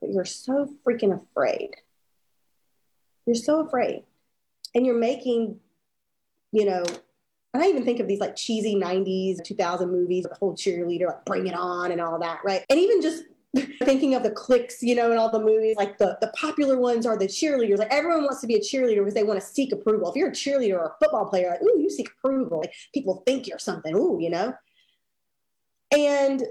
but 0.00 0.10
you're 0.10 0.24
so 0.24 0.68
freaking 0.86 1.22
afraid. 1.22 1.76
You're 3.26 3.34
so 3.34 3.66
afraid. 3.66 4.04
And 4.74 4.86
you're 4.86 4.98
making, 4.98 5.60
you 6.52 6.64
know, 6.64 6.84
and 7.54 7.62
I 7.62 7.66
even 7.66 7.84
think 7.84 8.00
of 8.00 8.08
these 8.08 8.20
like 8.20 8.36
cheesy 8.36 8.74
90s, 8.74 9.42
2000 9.42 9.90
movies, 9.90 10.24
the 10.24 10.34
whole 10.34 10.54
cheerleader, 10.54 11.06
like 11.06 11.24
Bring 11.24 11.46
It 11.46 11.54
On 11.54 11.90
and 11.90 12.00
all 12.00 12.18
that, 12.18 12.40
right? 12.44 12.64
And 12.68 12.78
even 12.78 13.00
just 13.00 13.24
thinking 13.84 14.14
of 14.14 14.22
the 14.22 14.30
cliques, 14.30 14.82
you 14.82 14.94
know, 14.94 15.10
in 15.12 15.18
all 15.18 15.30
the 15.30 15.40
movies, 15.40 15.76
like 15.76 15.96
the, 15.96 16.18
the 16.20 16.28
popular 16.28 16.78
ones 16.78 17.06
are 17.06 17.16
the 17.16 17.26
cheerleaders. 17.26 17.78
Like 17.78 17.92
everyone 17.92 18.24
wants 18.24 18.42
to 18.42 18.46
be 18.46 18.56
a 18.56 18.60
cheerleader 18.60 18.98
because 18.98 19.14
they 19.14 19.22
want 19.22 19.40
to 19.40 19.46
seek 19.46 19.72
approval. 19.72 20.10
If 20.10 20.16
you're 20.16 20.28
a 20.28 20.32
cheerleader 20.32 20.78
or 20.78 20.86
a 20.86 20.96
football 21.02 21.26
player, 21.26 21.50
like, 21.50 21.62
ooh, 21.62 21.80
you 21.80 21.88
seek 21.88 22.10
approval. 22.18 22.60
Like 22.60 22.74
people 22.92 23.22
think 23.26 23.46
you're 23.46 23.58
something, 23.58 23.96
ooh, 23.96 24.18
you 24.20 24.28
know? 24.28 24.54
And 25.90 26.42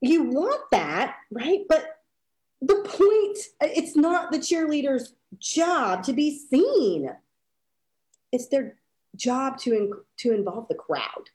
you 0.00 0.24
want 0.24 0.62
that, 0.72 1.16
right? 1.30 1.60
But 1.68 2.00
the 2.60 2.82
point, 2.84 3.38
it's 3.60 3.96
not 3.96 4.32
the 4.32 4.38
cheerleader's 4.38 5.14
job 5.38 6.02
to 6.04 6.12
be 6.12 6.38
seen. 6.50 7.10
It's 8.32 8.48
their 8.48 8.76
job 9.16 9.58
to, 9.58 9.72
in, 9.72 9.92
to 10.18 10.32
involve 10.32 10.68
the 10.68 10.74
crowd. 10.74 11.30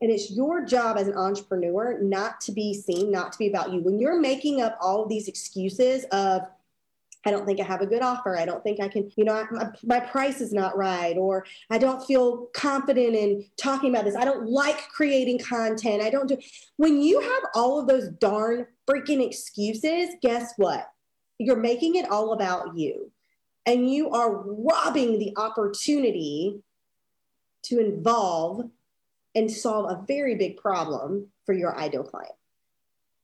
And 0.00 0.10
it's 0.10 0.30
your 0.30 0.64
job 0.64 0.98
as 0.98 1.08
an 1.08 1.16
entrepreneur 1.16 1.98
not 2.02 2.40
to 2.42 2.52
be 2.52 2.74
seen, 2.74 3.10
not 3.10 3.32
to 3.32 3.38
be 3.38 3.48
about 3.48 3.72
you. 3.72 3.80
When 3.80 3.98
you're 3.98 4.20
making 4.20 4.60
up 4.60 4.76
all 4.80 5.02
of 5.02 5.08
these 5.08 5.28
excuses 5.28 6.04
of, 6.12 6.42
I 7.26 7.30
don't 7.30 7.46
think 7.46 7.58
I 7.58 7.64
have 7.64 7.80
a 7.80 7.86
good 7.86 8.02
offer. 8.02 8.36
I 8.36 8.44
don't 8.44 8.62
think 8.62 8.80
I 8.80 8.88
can, 8.88 9.10
you 9.16 9.24
know, 9.24 9.46
my, 9.50 9.70
my, 9.82 10.00
price 10.00 10.42
is 10.42 10.52
not 10.52 10.76
right, 10.76 11.16
or 11.16 11.46
I 11.70 11.78
don't 11.78 12.04
feel 12.04 12.48
confident 12.52 13.14
in 13.14 13.46
talking 13.56 13.90
about 13.90 14.04
this. 14.04 14.14
I 14.14 14.26
don't 14.26 14.46
like 14.46 14.88
creating 14.90 15.38
content. 15.38 16.02
I 16.02 16.10
don't 16.10 16.28
do. 16.28 16.36
When 16.76 17.00
you 17.00 17.20
have 17.20 17.42
all 17.54 17.80
of 17.80 17.86
those 17.86 18.08
darn 18.08 18.66
freaking 18.86 19.26
excuses, 19.26 20.10
guess 20.20 20.52
what? 20.58 20.90
You're 21.38 21.56
making 21.56 21.94
it 21.94 22.10
all 22.10 22.34
about 22.34 22.76
you. 22.76 23.10
And 23.64 23.90
you 23.90 24.10
are 24.10 24.42
robbing 24.44 25.18
the 25.18 25.32
opportunity 25.38 26.62
to 27.64 27.78
involve 27.78 28.70
and 29.34 29.50
solve 29.50 29.90
a 29.90 30.04
very 30.06 30.34
big 30.36 30.56
problem 30.56 31.28
for 31.44 31.54
your 31.54 31.76
ideal 31.78 32.04
client. 32.04 32.34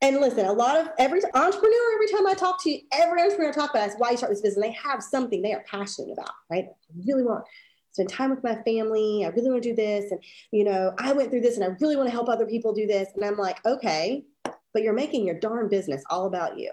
And 0.03 0.17
listen, 0.17 0.47
a 0.47 0.53
lot 0.53 0.79
of 0.79 0.89
every 0.99 1.21
entrepreneur, 1.35 1.95
every 1.95 2.09
time 2.09 2.27
I 2.27 2.35
talk 2.35 2.63
to 2.65 2.71
you, 2.71 2.81
every 2.93 3.21
entrepreneur 3.21 3.51
I 3.51 3.55
talk 3.55 3.71
about 3.71 3.89
is 3.89 3.95
why 3.99 4.11
you 4.11 4.17
start 4.17 4.33
this 4.33 4.41
business. 4.41 4.65
They 4.65 4.73
have 4.73 5.03
something 5.03 5.43
they 5.43 5.53
are 5.53 5.65
passionate 5.71 6.13
about, 6.13 6.31
right? 6.51 6.65
I 6.65 6.95
really 7.07 7.23
want 7.23 7.45
to 7.45 7.51
spend 7.93 8.09
time 8.09 8.31
with 8.31 8.43
my 8.43 8.57
family. 8.63 9.25
I 9.27 9.29
really 9.29 9.51
want 9.51 9.63
to 9.63 9.69
do 9.69 9.77
this. 9.77 10.11
And, 10.11 10.21
you 10.53 10.65
know, 10.65 10.95
I 10.99 11.13
went 11.13 11.31
through 11.31 11.43
this 11.43 11.57
and 11.57 11.65
I 11.65 11.77
really 11.81 11.97
want 11.97 12.09
to 12.09 12.13
help 12.13 12.31
other 12.31 12.47
people 12.47 12.73
do 12.73 12.87
this. 12.87 13.09
And 13.15 13.25
I'm 13.25 13.37
like, 13.37 13.65
okay, 13.67 14.25
but 14.73 14.83
you're 14.83 14.95
making 14.95 15.27
your 15.27 15.39
darn 15.39 15.69
business 15.69 16.03
all 16.09 16.27
about 16.27 16.59
you. 16.59 16.73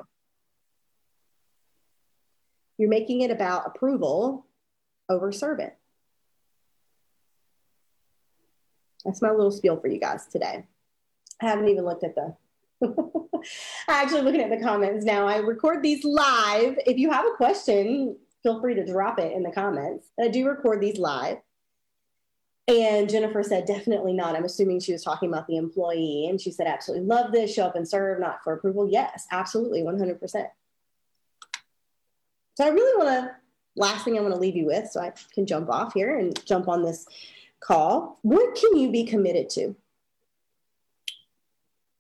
You're 2.78 2.90
making 2.90 3.22
it 3.22 3.32
about 3.32 3.68
approval 3.68 4.46
over 5.10 5.32
servant. 5.34 5.74
That's 9.08 9.22
my 9.22 9.32
little 9.32 9.52
spiel 9.52 9.80
for 9.80 9.88
you 9.88 10.00
guys 10.00 10.28
today. 10.28 10.68
I 11.42 11.46
haven't 11.46 11.70
even 11.70 11.86
looked 11.86 12.04
at 12.04 12.14
the 12.14 12.36
actually 13.88 14.22
looking 14.22 14.42
at 14.42 14.50
the 14.50 14.64
comments 14.64 15.06
now. 15.06 15.26
I 15.26 15.38
record 15.38 15.82
these 15.82 16.04
live. 16.04 16.78
If 16.86 16.98
you 16.98 17.10
have 17.10 17.26
a 17.26 17.36
question, 17.38 18.18
feel 18.44 18.60
free 18.60 18.76
to 18.76 18.86
drop 18.86 19.18
it 19.18 19.32
in 19.32 19.44
the 19.44 19.52
comments. 19.52 20.10
And 20.18 20.28
I 20.28 20.32
do 20.32 20.46
record 20.46 20.82
these 20.82 21.00
live. 21.00 21.38
And 22.68 23.10
Jennifer 23.10 23.44
said, 23.44 23.66
definitely 23.66 24.12
not. 24.12 24.36
I'm 24.36 24.44
assuming 24.44 24.82
she 24.82 24.92
was 24.92 25.04
talking 25.04 25.30
about 25.30 25.48
the 25.48 25.56
employee. 25.56 26.28
And 26.30 26.40
she 26.40 26.52
said, 26.52 26.68
absolutely 26.68 27.08
love 27.08 27.32
this, 27.32 27.54
show 27.54 27.64
up 27.64 27.78
and 27.78 27.88
serve, 27.88 28.20
not 28.20 28.44
for 28.44 28.54
approval. 28.54 28.90
Yes, 28.92 29.26
absolutely, 29.32 29.84
100%. 29.84 30.20
So 32.56 32.66
I 32.66 32.70
really 32.70 33.06
want 33.06 33.10
to, 33.10 33.36
last 33.78 34.04
thing 34.04 34.18
I 34.18 34.22
want 34.22 34.34
to 34.34 34.40
leave 34.40 34.58
you 34.58 34.66
with, 34.66 34.90
so 34.92 35.00
I 35.00 35.14
can 35.34 35.46
jump 35.46 35.70
off 35.70 35.94
here 35.94 36.20
and 36.20 36.46
jump 36.46 36.68
on 36.68 36.84
this 36.84 37.06
call. 37.60 38.20
What 38.22 38.56
can 38.56 38.78
you 38.78 38.92
be 38.92 39.06
committed 39.06 39.50
to? 39.52 39.76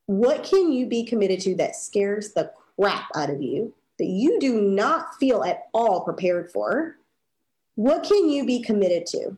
What 0.05 0.43
can 0.43 0.71
you 0.71 0.85
be 0.85 1.05
committed 1.05 1.41
to 1.41 1.55
that 1.55 1.75
scares 1.75 2.33
the 2.33 2.51
crap 2.79 3.09
out 3.15 3.29
of 3.29 3.41
you, 3.41 3.73
that 3.99 4.05
you 4.05 4.39
do 4.39 4.61
not 4.61 5.15
feel 5.19 5.43
at 5.43 5.67
all 5.73 6.01
prepared 6.01 6.51
for? 6.51 6.97
What 7.75 8.03
can 8.03 8.29
you 8.29 8.45
be 8.45 8.61
committed 8.61 9.05
to? 9.07 9.37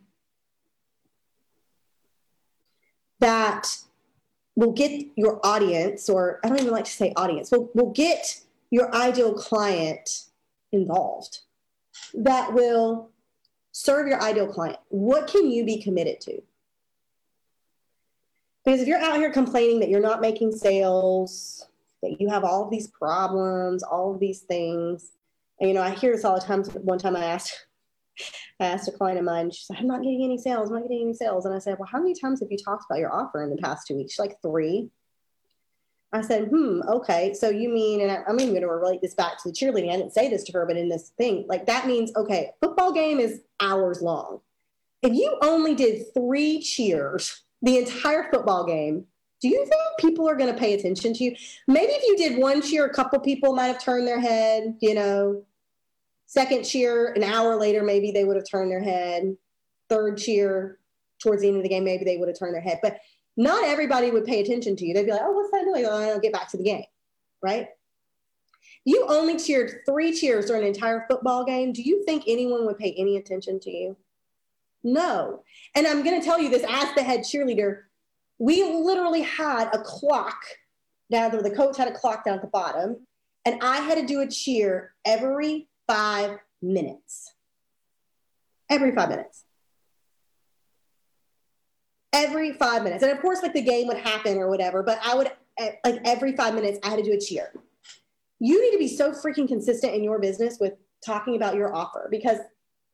that 3.19 3.77
will 4.55 4.71
get 4.71 5.07
your 5.15 5.39
audience, 5.45 6.09
or 6.09 6.39
I 6.43 6.49
don't 6.49 6.59
even 6.59 6.71
like 6.71 6.85
to 6.85 6.91
say 6.91 7.13
audience, 7.15 7.51
will, 7.51 7.69
will 7.73 7.91
get 7.91 8.41
your 8.71 8.93
ideal 8.93 9.33
client 9.33 10.25
involved, 10.71 11.39
that 12.13 12.53
will 12.53 13.08
serve 13.79 14.07
your 14.07 14.21
ideal 14.21 14.47
client. 14.47 14.77
What 14.89 15.27
can 15.27 15.49
you 15.49 15.65
be 15.65 15.81
committed 15.81 16.19
to? 16.21 16.41
Because 18.65 18.81
if 18.81 18.87
you're 18.87 18.99
out 18.99 19.17
here 19.17 19.31
complaining 19.31 19.79
that 19.79 19.89
you're 19.89 20.01
not 20.01 20.19
making 20.19 20.51
sales, 20.51 21.65
that 22.03 22.19
you 22.19 22.27
have 22.27 22.43
all 22.43 22.69
these 22.69 22.87
problems, 22.87 23.81
all 23.81 24.13
of 24.13 24.19
these 24.19 24.41
things, 24.41 25.11
and 25.59 25.69
you 25.69 25.73
know, 25.73 25.81
I 25.81 25.91
hear 25.91 26.11
this 26.11 26.25
all 26.25 26.35
the 26.37 26.45
time. 26.45 26.63
One 26.83 26.99
time 26.99 27.15
I 27.15 27.23
asked 27.23 27.67
I 28.59 28.65
asked 28.65 28.89
a 28.89 28.91
client 28.91 29.17
of 29.17 29.23
mine, 29.23 29.49
she 29.51 29.63
said, 29.63 29.77
I'm 29.79 29.87
not 29.87 30.01
getting 30.01 30.23
any 30.25 30.37
sales, 30.37 30.69
I'm 30.69 30.75
not 30.75 30.83
getting 30.83 31.03
any 31.03 31.13
sales. 31.13 31.45
And 31.45 31.55
I 31.55 31.59
said, 31.59 31.77
Well, 31.79 31.87
how 31.89 31.99
many 31.99 32.13
times 32.13 32.41
have 32.41 32.51
you 32.51 32.57
talked 32.57 32.83
about 32.89 32.99
your 32.99 33.13
offer 33.13 33.43
in 33.43 33.49
the 33.49 33.61
past 33.61 33.87
two 33.87 33.95
weeks? 33.95 34.13
She's 34.13 34.19
like, 34.19 34.41
Three. 34.41 34.89
I 36.11 36.21
said, 36.21 36.49
Hmm, 36.49 36.81
okay. 36.87 37.33
So 37.33 37.49
you 37.49 37.69
mean, 37.69 38.01
and 38.01 38.11
I, 38.11 38.23
I'm 38.27 38.39
even 38.39 38.53
going 38.53 38.61
to 38.61 38.67
relate 38.67 39.01
this 39.01 39.13
back 39.13 39.41
to 39.43 39.49
the 39.49 39.55
cheerleading. 39.55 39.91
I 39.91 39.97
didn't 39.97 40.13
say 40.13 40.29
this 40.29 40.43
to 40.45 40.53
her, 40.53 40.65
but 40.65 40.77
in 40.77 40.89
this 40.89 41.09
thing, 41.17 41.45
like 41.47 41.65
that 41.67 41.87
means, 41.87 42.15
okay, 42.15 42.51
football 42.61 42.91
game 42.91 43.19
is 43.19 43.41
hours 43.59 44.01
long. 44.01 44.39
If 45.01 45.13
you 45.13 45.37
only 45.41 45.75
did 45.75 46.13
three 46.13 46.61
cheers 46.61 47.43
the 47.61 47.77
entire 47.77 48.29
football 48.31 48.65
game, 48.65 49.05
do 49.41 49.47
you 49.47 49.65
think 49.65 49.81
people 49.99 50.27
are 50.27 50.35
going 50.35 50.51
to 50.53 50.59
pay 50.59 50.73
attention 50.73 51.13
to 51.13 51.23
you? 51.23 51.35
Maybe 51.67 51.93
if 51.93 52.03
you 52.03 52.17
did 52.17 52.39
one 52.39 52.61
cheer, 52.61 52.85
a 52.85 52.93
couple 52.93 53.19
people 53.19 53.55
might 53.55 53.67
have 53.67 53.81
turned 53.81 54.05
their 54.05 54.19
head, 54.19 54.75
you 54.81 54.93
know, 54.93 55.43
Second 56.29 56.63
cheer, 56.63 57.11
an 57.13 57.23
hour 57.23 57.55
later, 57.55 57.81
maybe 57.81 58.11
they 58.11 58.23
would 58.23 58.35
have 58.35 58.45
turned 58.47 58.69
their 58.69 58.83
head. 58.83 59.35
Third 59.89 60.19
cheer, 60.19 60.77
towards 61.17 61.41
the 61.41 61.47
end 61.47 61.57
of 61.57 61.63
the 61.63 61.69
game, 61.69 61.83
maybe 61.83 62.05
they 62.05 62.17
would 62.17 62.27
have 62.27 62.37
turned 62.37 62.53
their 62.53 62.61
head. 62.61 62.77
But 62.83 62.99
not 63.39 63.63
everybody 63.63 64.11
would 64.11 64.25
pay 64.25 64.41
attention 64.41 64.75
to 64.75 64.85
you. 64.85 64.93
They'd 64.93 65.05
be 65.05 65.13
like, 65.13 65.21
oh, 65.23 65.31
what's 65.31 65.49
that 65.51 65.63
doing? 65.63 65.85
Oh, 65.85 65.97
I'll 65.97 66.19
get 66.19 66.33
back 66.33 66.49
to 66.49 66.57
the 66.57 66.63
game, 66.63 66.83
right? 67.41 67.69
You 68.83 69.05
only 69.07 69.39
cheered 69.39 69.79
three 69.85 70.11
cheers 70.11 70.47
during 70.47 70.63
an 70.63 70.67
entire 70.67 71.05
football 71.09 71.45
game. 71.45 71.71
Do 71.71 71.81
you 71.81 72.03
think 72.03 72.25
anyone 72.27 72.65
would 72.65 72.77
pay 72.77 72.93
any 72.97 73.15
attention 73.15 73.61
to 73.61 73.71
you? 73.71 73.95
No. 74.83 75.43
And 75.73 75.87
I'm 75.87 76.03
going 76.03 76.19
to 76.19 76.25
tell 76.25 76.37
you 76.37 76.49
this 76.49 76.65
as 76.67 76.93
the 76.95 77.01
head 77.01 77.21
cheerleader, 77.21 77.83
we 78.39 78.61
literally 78.61 79.21
had 79.21 79.69
a 79.73 79.79
clock 79.79 80.41
down 81.09 81.31
there. 81.31 81.41
The 81.41 81.49
coach 81.49 81.77
had 81.77 81.87
a 81.87 81.93
clock 81.93 82.25
down 82.25 82.35
at 82.35 82.41
the 82.41 82.47
bottom, 82.47 83.07
and 83.45 83.61
I 83.61 83.77
had 83.77 83.99
to 83.99 84.05
do 84.05 84.19
a 84.19 84.27
cheer 84.27 84.93
every 85.05 85.69
five 85.87 86.39
minutes. 86.61 87.33
Every 88.69 88.93
five 88.93 89.07
minutes. 89.07 89.45
Every 92.13 92.53
five 92.53 92.83
minutes. 92.83 93.03
And 93.03 93.11
of 93.11 93.21
course, 93.21 93.41
like 93.43 93.53
the 93.53 93.61
game 93.61 93.87
would 93.87 93.97
happen 93.97 94.37
or 94.37 94.49
whatever, 94.49 94.81
but 94.81 94.99
I 95.03 95.15
would, 95.15 95.31
eh, 95.59 95.71
like 95.85 96.01
every 96.05 96.35
five 96.35 96.55
minutes, 96.55 96.79
I 96.83 96.89
had 96.89 96.97
to 96.97 97.03
do 97.03 97.13
a 97.13 97.19
cheer. 97.19 97.53
You 98.39 98.61
need 98.61 98.71
to 98.71 98.79
be 98.79 98.87
so 98.87 99.11
freaking 99.11 99.47
consistent 99.47 99.93
in 99.93 100.03
your 100.03 100.19
business 100.19 100.57
with 100.59 100.73
talking 101.05 101.35
about 101.35 101.55
your 101.55 101.73
offer 101.75 102.07
because 102.09 102.37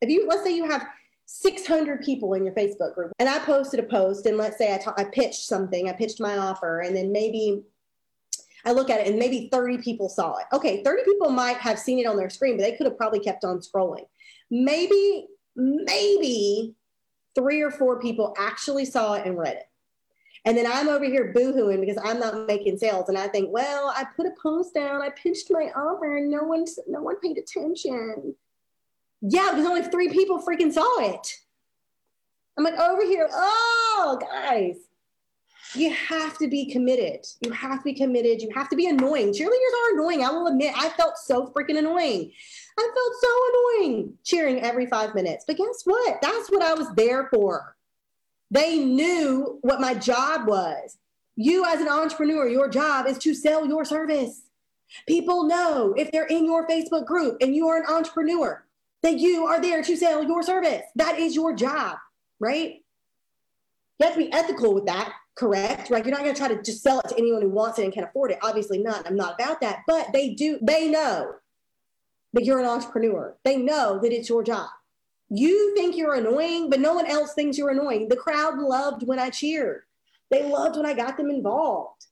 if 0.00 0.10
you, 0.10 0.26
let's 0.28 0.42
say 0.42 0.54
you 0.54 0.68
have 0.68 0.86
600 1.26 2.02
people 2.02 2.34
in 2.34 2.44
your 2.44 2.54
Facebook 2.54 2.94
group 2.94 3.12
and 3.18 3.28
I 3.28 3.38
posted 3.40 3.80
a 3.80 3.84
post 3.84 4.26
and 4.26 4.36
let's 4.36 4.58
say 4.58 4.74
I, 4.74 4.78
ta- 4.78 4.94
I 4.96 5.04
pitched 5.04 5.46
something, 5.46 5.88
I 5.88 5.92
pitched 5.92 6.20
my 6.20 6.36
offer, 6.38 6.80
and 6.80 6.94
then 6.94 7.10
maybe 7.10 7.62
I 8.64 8.72
look 8.72 8.90
at 8.90 9.00
it 9.00 9.06
and 9.08 9.18
maybe 9.18 9.48
30 9.50 9.78
people 9.78 10.08
saw 10.08 10.36
it. 10.36 10.46
Okay, 10.52 10.82
30 10.82 11.04
people 11.04 11.30
might 11.30 11.56
have 11.58 11.78
seen 11.78 11.98
it 11.98 12.06
on 12.06 12.16
their 12.16 12.30
screen, 12.30 12.56
but 12.56 12.64
they 12.64 12.76
could 12.76 12.86
have 12.86 12.96
probably 12.96 13.20
kept 13.20 13.44
on 13.44 13.60
scrolling. 13.60 14.06
Maybe, 14.50 15.26
maybe 15.54 16.74
three 17.36 17.62
or 17.62 17.70
four 17.70 18.00
people 18.00 18.34
actually 18.38 18.84
saw 18.84 19.12
it 19.12 19.26
and 19.26 19.38
read 19.38 19.54
it. 19.54 19.68
And 20.44 20.56
then 20.56 20.66
I'm 20.66 20.88
over 20.88 21.04
here 21.04 21.32
boohooing 21.34 21.80
because 21.80 21.98
I'm 22.02 22.18
not 22.18 22.46
making 22.46 22.78
sales. 22.78 23.08
And 23.08 23.18
I 23.18 23.28
think, 23.28 23.50
well, 23.52 23.92
I 23.94 24.04
put 24.16 24.26
a 24.26 24.34
post 24.40 24.74
down, 24.74 25.02
I 25.02 25.10
pitched 25.10 25.50
my 25.50 25.70
offer, 25.76 26.16
and 26.16 26.30
no 26.30 26.44
one, 26.44 26.64
no 26.88 27.02
one 27.02 27.18
paid 27.20 27.36
attention. 27.36 28.34
Yeah, 29.20 29.50
because 29.50 29.66
only 29.66 29.82
three 29.82 30.08
people 30.08 30.40
freaking 30.40 30.72
saw 30.72 31.00
it. 31.00 31.26
I'm 32.56 32.64
like 32.64 32.78
over 32.78 33.04
here, 33.04 33.28
oh, 33.30 34.18
guys, 34.20 34.76
you 35.76 35.92
have 35.92 36.38
to 36.38 36.48
be 36.48 36.70
committed. 36.70 37.26
You 37.40 37.52
have 37.52 37.78
to 37.78 37.84
be 37.84 37.94
committed. 37.94 38.42
You 38.42 38.50
have 38.54 38.68
to 38.70 38.76
be 38.76 38.86
annoying. 38.86 39.32
Cheerleaders 39.32 39.48
are 39.48 39.94
annoying. 39.94 40.24
I 40.24 40.30
will 40.30 40.46
admit, 40.46 40.74
I 40.76 40.88
felt 40.90 41.18
so 41.18 41.48
freaking 41.48 41.78
annoying. 41.78 42.32
I 42.78 42.82
felt 42.82 43.12
so 43.20 43.84
annoying 43.84 44.14
cheering 44.24 44.60
every 44.60 44.86
five 44.86 45.14
minutes. 45.14 45.44
But 45.46 45.56
guess 45.56 45.82
what? 45.84 46.18
That's 46.22 46.50
what 46.50 46.62
I 46.62 46.74
was 46.74 46.88
there 46.94 47.28
for. 47.32 47.76
They 48.50 48.78
knew 48.78 49.58
what 49.62 49.80
my 49.80 49.94
job 49.94 50.46
was. 50.46 50.98
You, 51.36 51.64
as 51.66 51.80
an 51.80 51.88
entrepreneur, 51.88 52.48
your 52.48 52.68
job 52.68 53.06
is 53.06 53.18
to 53.18 53.34
sell 53.34 53.66
your 53.66 53.84
service. 53.84 54.42
People 55.06 55.44
know 55.44 55.94
if 55.96 56.10
they're 56.12 56.26
in 56.26 56.44
your 56.44 56.66
Facebook 56.66 57.06
group 57.06 57.38
and 57.40 57.54
you 57.54 57.68
are 57.68 57.78
an 57.78 57.92
entrepreneur 57.92 58.64
that 59.02 59.18
you 59.18 59.46
are 59.46 59.60
there 59.60 59.82
to 59.82 59.96
sell 59.96 60.22
your 60.22 60.42
service. 60.42 60.82
That 60.94 61.18
is 61.18 61.34
your 61.34 61.54
job, 61.54 61.98
right? 62.40 62.82
You 63.98 64.06
have 64.06 64.14
to 64.14 64.20
be 64.20 64.32
ethical 64.32 64.74
with 64.74 64.86
that 64.86 65.12
correct 65.36 65.90
right? 65.90 66.04
You're 66.04 66.14
not 66.14 66.24
going 66.24 66.34
to 66.34 66.38
try 66.38 66.48
to 66.48 66.62
just 66.62 66.82
sell 66.82 67.00
it 67.00 67.08
to 67.08 67.18
anyone 67.18 67.42
who 67.42 67.50
wants 67.50 67.78
it 67.78 67.84
and 67.84 67.92
can't 67.92 68.08
afford 68.08 68.30
it. 68.30 68.38
Obviously 68.42 68.78
not 68.78 69.06
i'm 69.06 69.16
not 69.16 69.34
about 69.40 69.60
that 69.60 69.82
but 69.86 70.12
they 70.12 70.34
do 70.34 70.58
they 70.62 70.88
know 70.88 71.34
that 72.32 72.44
you're 72.44 72.60
an 72.60 72.66
entrepreneur. 72.66 73.36
They 73.44 73.56
know 73.56 73.98
that 74.02 74.12
it's 74.12 74.28
your 74.28 74.42
job. 74.42 74.68
You 75.30 75.74
think 75.74 75.96
you're 75.96 76.14
annoying 76.14 76.70
but 76.70 76.80
no 76.80 76.94
one 76.94 77.06
else 77.06 77.34
thinks 77.34 77.56
you're 77.56 77.70
annoying. 77.70 78.08
The 78.08 78.16
crowd 78.16 78.58
loved 78.58 79.06
when 79.06 79.18
i 79.18 79.30
cheered. 79.30 79.82
They 80.30 80.48
loved 80.48 80.76
when 80.76 80.86
i 80.86 80.94
got 80.94 81.16
them 81.16 81.30
involved. 81.30 82.06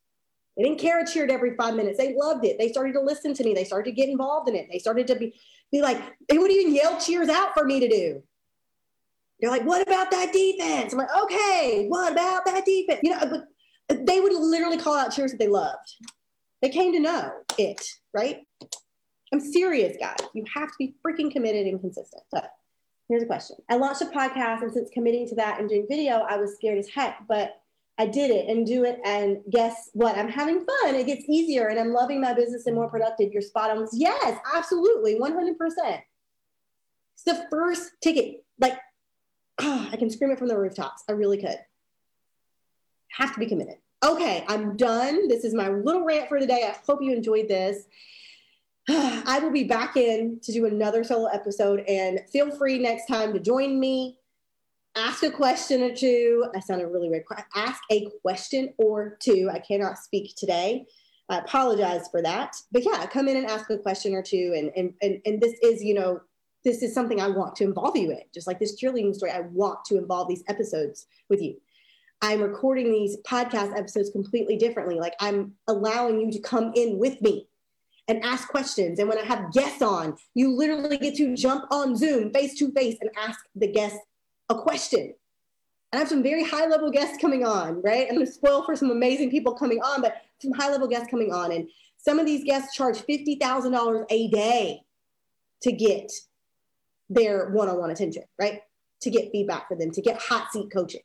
They 0.57 0.63
didn't 0.63 0.79
care 0.79 1.01
i 1.01 1.05
cheered 1.05 1.31
every 1.31 1.57
five 1.57 1.75
minutes. 1.75 1.99
They 1.99 2.15
loved 2.15 2.45
it. 2.45 2.59
They 2.59 2.71
started 2.71 2.93
to 2.93 3.01
listen 3.01 3.35
to 3.35 3.45
me. 3.45 3.55
They 3.55 3.65
started 3.65 3.91
to 3.91 3.97
get 3.97 4.09
involved 4.09 4.49
in 4.49 4.55
it. 4.55 4.69
They 4.71 4.79
started 4.79 5.07
to 5.09 5.17
be, 5.17 5.35
be 5.73 5.83
like 5.83 6.01
they 6.29 6.39
would 6.39 6.51
even 6.51 6.75
yell 6.75 7.01
cheers 7.01 7.29
out 7.29 7.55
for 7.55 7.65
me 7.65 7.81
to 7.81 7.89
do 7.89 8.23
they're 9.45 9.53
like, 9.53 9.67
what 9.67 9.87
about 9.87 10.11
that 10.11 10.33
defense? 10.33 10.93
I'm 10.93 10.99
like, 10.99 11.15
okay, 11.25 11.87
what 11.89 12.11
about 12.13 12.47
that 12.47 12.65
defense? 12.65 13.01
You 13.03 13.11
know, 13.11 13.45
but 13.89 14.07
they 14.07 14.21
would 14.21 14.33
literally 14.33 14.79
call 14.79 14.95
out 14.95 15.13
cheers 15.13 15.33
that 15.33 15.39
they 15.39 15.49
loved. 15.49 15.97
They 16.63 16.71
came 16.71 16.93
to 16.95 17.01
know 17.01 17.31
it, 17.59 17.85
right? 18.15 18.39
I'm 19.33 19.41
serious, 19.41 19.99
guys. 20.01 20.17
You 20.33 20.45
have 20.55 20.69
to 20.69 20.75
be 20.79 20.95
freaking 21.05 21.31
committed 21.31 21.67
and 21.67 21.79
consistent. 21.79 22.23
So 22.33 22.41
here's 23.09 23.23
a 23.23 23.27
question. 23.27 23.57
I 23.69 23.77
launched 23.77 24.01
a 24.01 24.07
podcast, 24.07 24.63
and 24.63 24.73
since 24.73 24.89
committing 24.95 25.29
to 25.29 25.35
that 25.35 25.61
and 25.61 25.69
doing 25.69 25.87
video, 25.91 26.21
I 26.27 26.39
was 26.39 26.55
scared 26.55 26.79
as 26.79 26.89
heck, 26.89 27.19
but 27.29 27.55
I 27.99 28.07
did 28.07 28.31
it 28.31 28.49
and 28.49 28.67
do 28.67 28.85
it. 28.85 28.99
And 29.05 29.39
guess 29.51 29.91
what? 29.93 30.17
I'm 30.17 30.29
having 30.29 30.65
fun. 30.65 30.95
It 30.95 31.07
gets 31.07 31.29
easier 31.29 31.69
and 31.69 31.79
I'm 31.79 31.93
loving 31.93 32.21
my 32.21 32.33
business 32.33 32.67
and 32.67 32.75
more 32.75 32.89
productive. 32.89 33.31
You're 33.33 33.43
spot 33.43 33.71
on. 33.71 33.87
Yes, 33.93 34.39
absolutely. 34.55 35.17
100%. 35.17 35.53
It's 37.15 37.23
the 37.25 37.47
first 37.51 37.91
ticket. 38.03 38.43
Like 38.59 38.79
I 39.95 39.97
can 39.97 40.11
scream 40.11 40.33
it 40.33 40.41
from 40.41 40.49
the 40.49 40.59
rooftops. 40.59 41.05
I 41.09 41.13
really 41.13 41.39
could. 41.39 41.57
Have 43.13 43.33
to 43.33 43.39
be 43.39 43.47
committed. 43.47 43.77
Okay, 44.05 44.45
I'm 44.49 44.77
done. 44.77 45.29
This 45.29 45.45
is 45.45 45.55
my 45.55 45.69
little 45.69 46.05
rant 46.05 46.29
for 46.29 46.41
today. 46.41 46.69
I 46.69 46.77
hope 46.85 47.01
you 47.01 47.13
enjoyed 47.13 47.47
this. 47.47 47.85
I 48.89 49.39
will 49.41 49.53
be 49.53 49.63
back 49.63 49.97
in 49.97 50.41
to 50.43 50.53
do 50.53 50.67
another 50.67 51.05
solo 51.05 51.27
episode, 51.27 51.85
and 51.87 52.19
feel 52.33 52.51
free 52.51 52.77
next 52.77 53.07
time 53.07 53.33
to 53.35 53.39
join 53.39 53.79
me. 53.79 54.19
Ask 54.97 55.23
a 55.23 55.31
question 55.31 55.81
or 55.85 55.95
two. 55.95 56.45
I 56.57 56.59
sounded 56.59 56.89
really 56.89 57.09
weird. 57.09 57.23
Ask 57.55 57.81
a 57.93 58.11
question 58.21 58.75
or 58.79 59.17
two. 59.21 59.49
I 59.53 59.61
cannot 59.61 59.99
speak 59.99 60.35
today. 60.35 60.87
I 61.29 61.39
apologize 61.39 62.09
for 62.09 62.21
that. 62.21 62.57
But 62.73 62.85
yeah, 62.85 63.07
come 63.07 63.29
in 63.29 63.37
and 63.37 63.47
ask 63.47 63.71
a 63.71 63.79
question 63.79 64.13
or 64.13 64.23
two. 64.23 64.55
And, 64.57 64.73
and, 64.77 64.95
and, 65.03 65.21
and 65.25 65.41
this 65.41 65.55
is, 65.63 65.85
you 65.85 65.95
know, 65.95 66.21
this 66.65 66.83
is 66.83 66.95
something 66.95 67.21
I 67.21 67.29
want 67.29 67.55
to 67.57 67.65
involve 67.65 67.97
you 67.97 68.11
in. 68.11 68.23
Just 68.33 68.47
like 68.47 68.59
this 68.59 68.81
cheerleading 68.81 69.15
story, 69.15 69.33
I 69.33 69.41
want 69.41 69.85
to 69.87 69.99
involve 69.99 70.29
these 70.29 70.43
episodes 70.49 71.07
with 71.29 71.43
you. 71.43 71.57
I'm 72.23 72.41
recording 72.41 72.91
these 72.91 73.19
podcast 73.19 73.77
episodes 73.77 74.11
completely 74.11 74.57
differently. 74.57 74.95
Like 74.97 75.15
I'm 75.21 75.53
allowing 75.69 76.21
you 76.21 76.33
to 76.33 76.39
come 76.39 76.73
in 76.75 76.99
with 76.99 77.21
me 77.21 77.49
and 78.09 78.25
ask 78.25 78.49
questions. 78.49 78.99
And 78.99 79.09
when 79.09 79.19
I 79.19 79.25
have 79.25 79.53
guests 79.53 79.83
on, 79.83 80.17
you 80.35 80.51
literally 80.51 80.97
get 80.97 81.17
to 81.17 81.37
jump 81.37 81.67
on 81.71 81.97
Zoom 81.97 82.33
face 82.33 82.55
to 82.59 82.71
face 82.73 82.97
and 83.01 83.11
ask 83.17 83.39
the 83.55 83.67
guest 83.67 83.97
a 84.49 84.55
question. 84.55 85.15
And 85.93 85.99
I 85.99 85.99
have 85.99 86.09
some 86.09 86.23
very 86.23 86.45
high 86.45 86.67
level 86.67 86.91
guests 86.91 87.19
coming 87.21 87.45
on, 87.45 87.81
right? 87.83 88.09
I'm 88.11 88.19
to 88.19 88.27
spoil 88.27 88.65
for 88.65 88.75
some 88.75 88.91
amazing 88.91 89.31
people 89.31 89.55
coming 89.55 89.81
on, 89.81 90.01
but 90.03 90.17
some 90.41 90.53
high 90.53 90.71
level 90.71 90.89
guests 90.89 91.09
coming 91.11 91.33
on. 91.33 91.53
And 91.53 91.69
some 91.99 92.19
of 92.19 92.27
these 92.27 92.45
guests 92.45 92.75
charge 92.75 92.99
$50,000 92.99 94.05
a 94.11 94.29
day 94.29 94.81
to 95.63 95.73
get 95.73 96.11
their 97.09 97.51
one 97.51 97.69
on 97.69 97.79
one 97.79 97.91
attention, 97.91 98.25
right? 98.39 98.61
To 99.03 99.11
get 99.11 99.31
feedback 99.33 99.69
for 99.69 99.77
them, 99.77 99.91
to 99.93 100.01
get 100.01 100.21
hot 100.21 100.53
seat 100.53 100.71
coaching, 100.73 101.03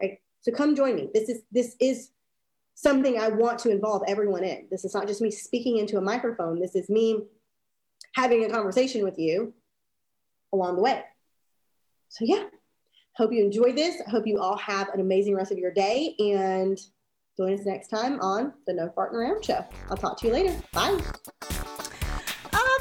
right? 0.00 0.18
So 0.40 0.52
come 0.52 0.74
join 0.76 0.96
me. 0.96 1.10
This 1.12 1.28
is, 1.28 1.42
this 1.50 1.76
is 1.80 2.10
something 2.74 3.18
I 3.18 3.28
want 3.28 3.58
to 3.60 3.70
involve 3.70 4.02
everyone 4.06 4.44
in. 4.44 4.66
This 4.70 4.84
is 4.84 4.94
not 4.94 5.06
just 5.06 5.20
me 5.20 5.30
speaking 5.30 5.78
into 5.78 5.98
a 5.98 6.00
microphone. 6.00 6.60
This 6.60 6.74
is 6.74 6.88
me 6.88 7.24
having 8.14 8.44
a 8.44 8.50
conversation 8.50 9.02
with 9.02 9.18
you 9.18 9.54
along 10.52 10.76
the 10.76 10.82
way. 10.82 11.02
So, 12.08 12.24
yeah, 12.24 12.44
hope 13.16 13.32
you 13.32 13.44
enjoy 13.44 13.72
this. 13.72 14.00
I 14.06 14.10
hope 14.10 14.26
you 14.26 14.40
all 14.40 14.56
have 14.58 14.88
an 14.90 15.00
amazing 15.00 15.34
rest 15.34 15.52
of 15.52 15.58
your 15.58 15.72
day 15.72 16.14
and 16.18 16.78
join 17.36 17.52
us 17.52 17.66
next 17.66 17.88
time 17.88 18.20
on 18.20 18.52
the 18.66 18.72
No 18.72 18.88
Farting 18.96 19.14
Around 19.14 19.44
Show. 19.44 19.64
I'll 19.90 19.96
talk 19.96 20.18
to 20.20 20.26
you 20.26 20.32
later. 20.32 20.56
Bye 20.72 20.98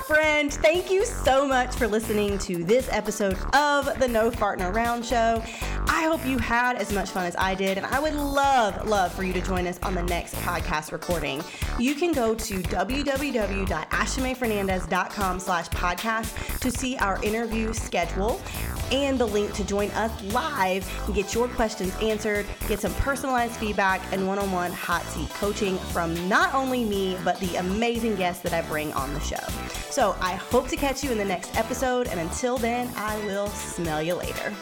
friend. 0.08 0.54
Thank 0.54 0.90
you 0.92 1.04
so 1.04 1.48
much 1.48 1.76
for 1.76 1.88
listening 1.88 2.38
to 2.40 2.64
this 2.64 2.88
episode 2.92 3.36
of 3.56 4.00
the 4.00 4.08
No 4.08 4.30
Farting 4.30 4.72
Around 4.72 5.04
Show. 5.04 5.42
I 5.88 6.04
hope 6.04 6.24
you 6.26 6.38
had 6.38 6.78
as 6.78 6.94
much 6.94 7.10
fun 7.10 7.26
as 7.26 7.36
I 7.38 7.56
did, 7.56 7.78
and 7.78 7.88
I 7.88 8.00
would 8.00 8.14
love, 8.14 8.88
love 8.88 9.12
for 9.14 9.24
you 9.24 9.34
to 9.34 9.42
join 9.42 9.66
us 9.66 9.80
on 9.82 9.96
the 9.96 10.04
next 10.04 10.36
podcast 10.36 10.92
recording. 10.92 11.44
You 11.80 11.96
can 11.96 12.12
go 12.12 12.36
to 12.36 12.62
www.ashleymaefernandez.com 12.62 15.40
slash 15.40 15.70
podcast 15.70 16.60
to 16.60 16.70
see 16.70 16.98
our 16.98 17.24
interview 17.24 17.74
schedule 17.74 18.40
and 18.92 19.20
the 19.20 19.26
link 19.26 19.54
to 19.54 19.64
join 19.64 19.90
us 19.92 20.12
live 20.34 20.90
and 21.06 21.16
get 21.16 21.34
your 21.34 21.48
questions 21.48 21.94
answered, 22.02 22.46
get 22.68 22.80
some 22.80 22.94
personalized 22.96 23.58
feedback, 23.58 24.02
and 24.12 24.28
one 24.28 24.40
on 24.40 24.52
one 24.52 24.72
hot 24.72 25.04
seat 25.04 25.30
coaching 25.32 25.78
from 25.78 26.28
not 26.30 26.54
only 26.54 26.84
me, 26.84 27.18
but 27.24 27.40
the 27.40 27.56
amazing 27.58 28.16
guests 28.16 28.44
that 28.44 28.54
I 28.54 28.62
bring 28.68 28.94
on 28.94 29.14
the 29.14 29.20
show. 29.20 29.36
So 29.90 30.16
I 30.20 30.36
hope 30.36 30.68
to 30.70 30.76
catch 30.76 31.04
you 31.04 31.12
in 31.12 31.18
the 31.18 31.26
next 31.26 31.56
episode, 31.58 32.08
and 32.08 32.20
until 32.20 32.58
then, 32.58 32.90
I 32.96 33.18
will 33.26 33.48
smell 33.48 34.02
you 34.02 34.16
later. 34.16 34.54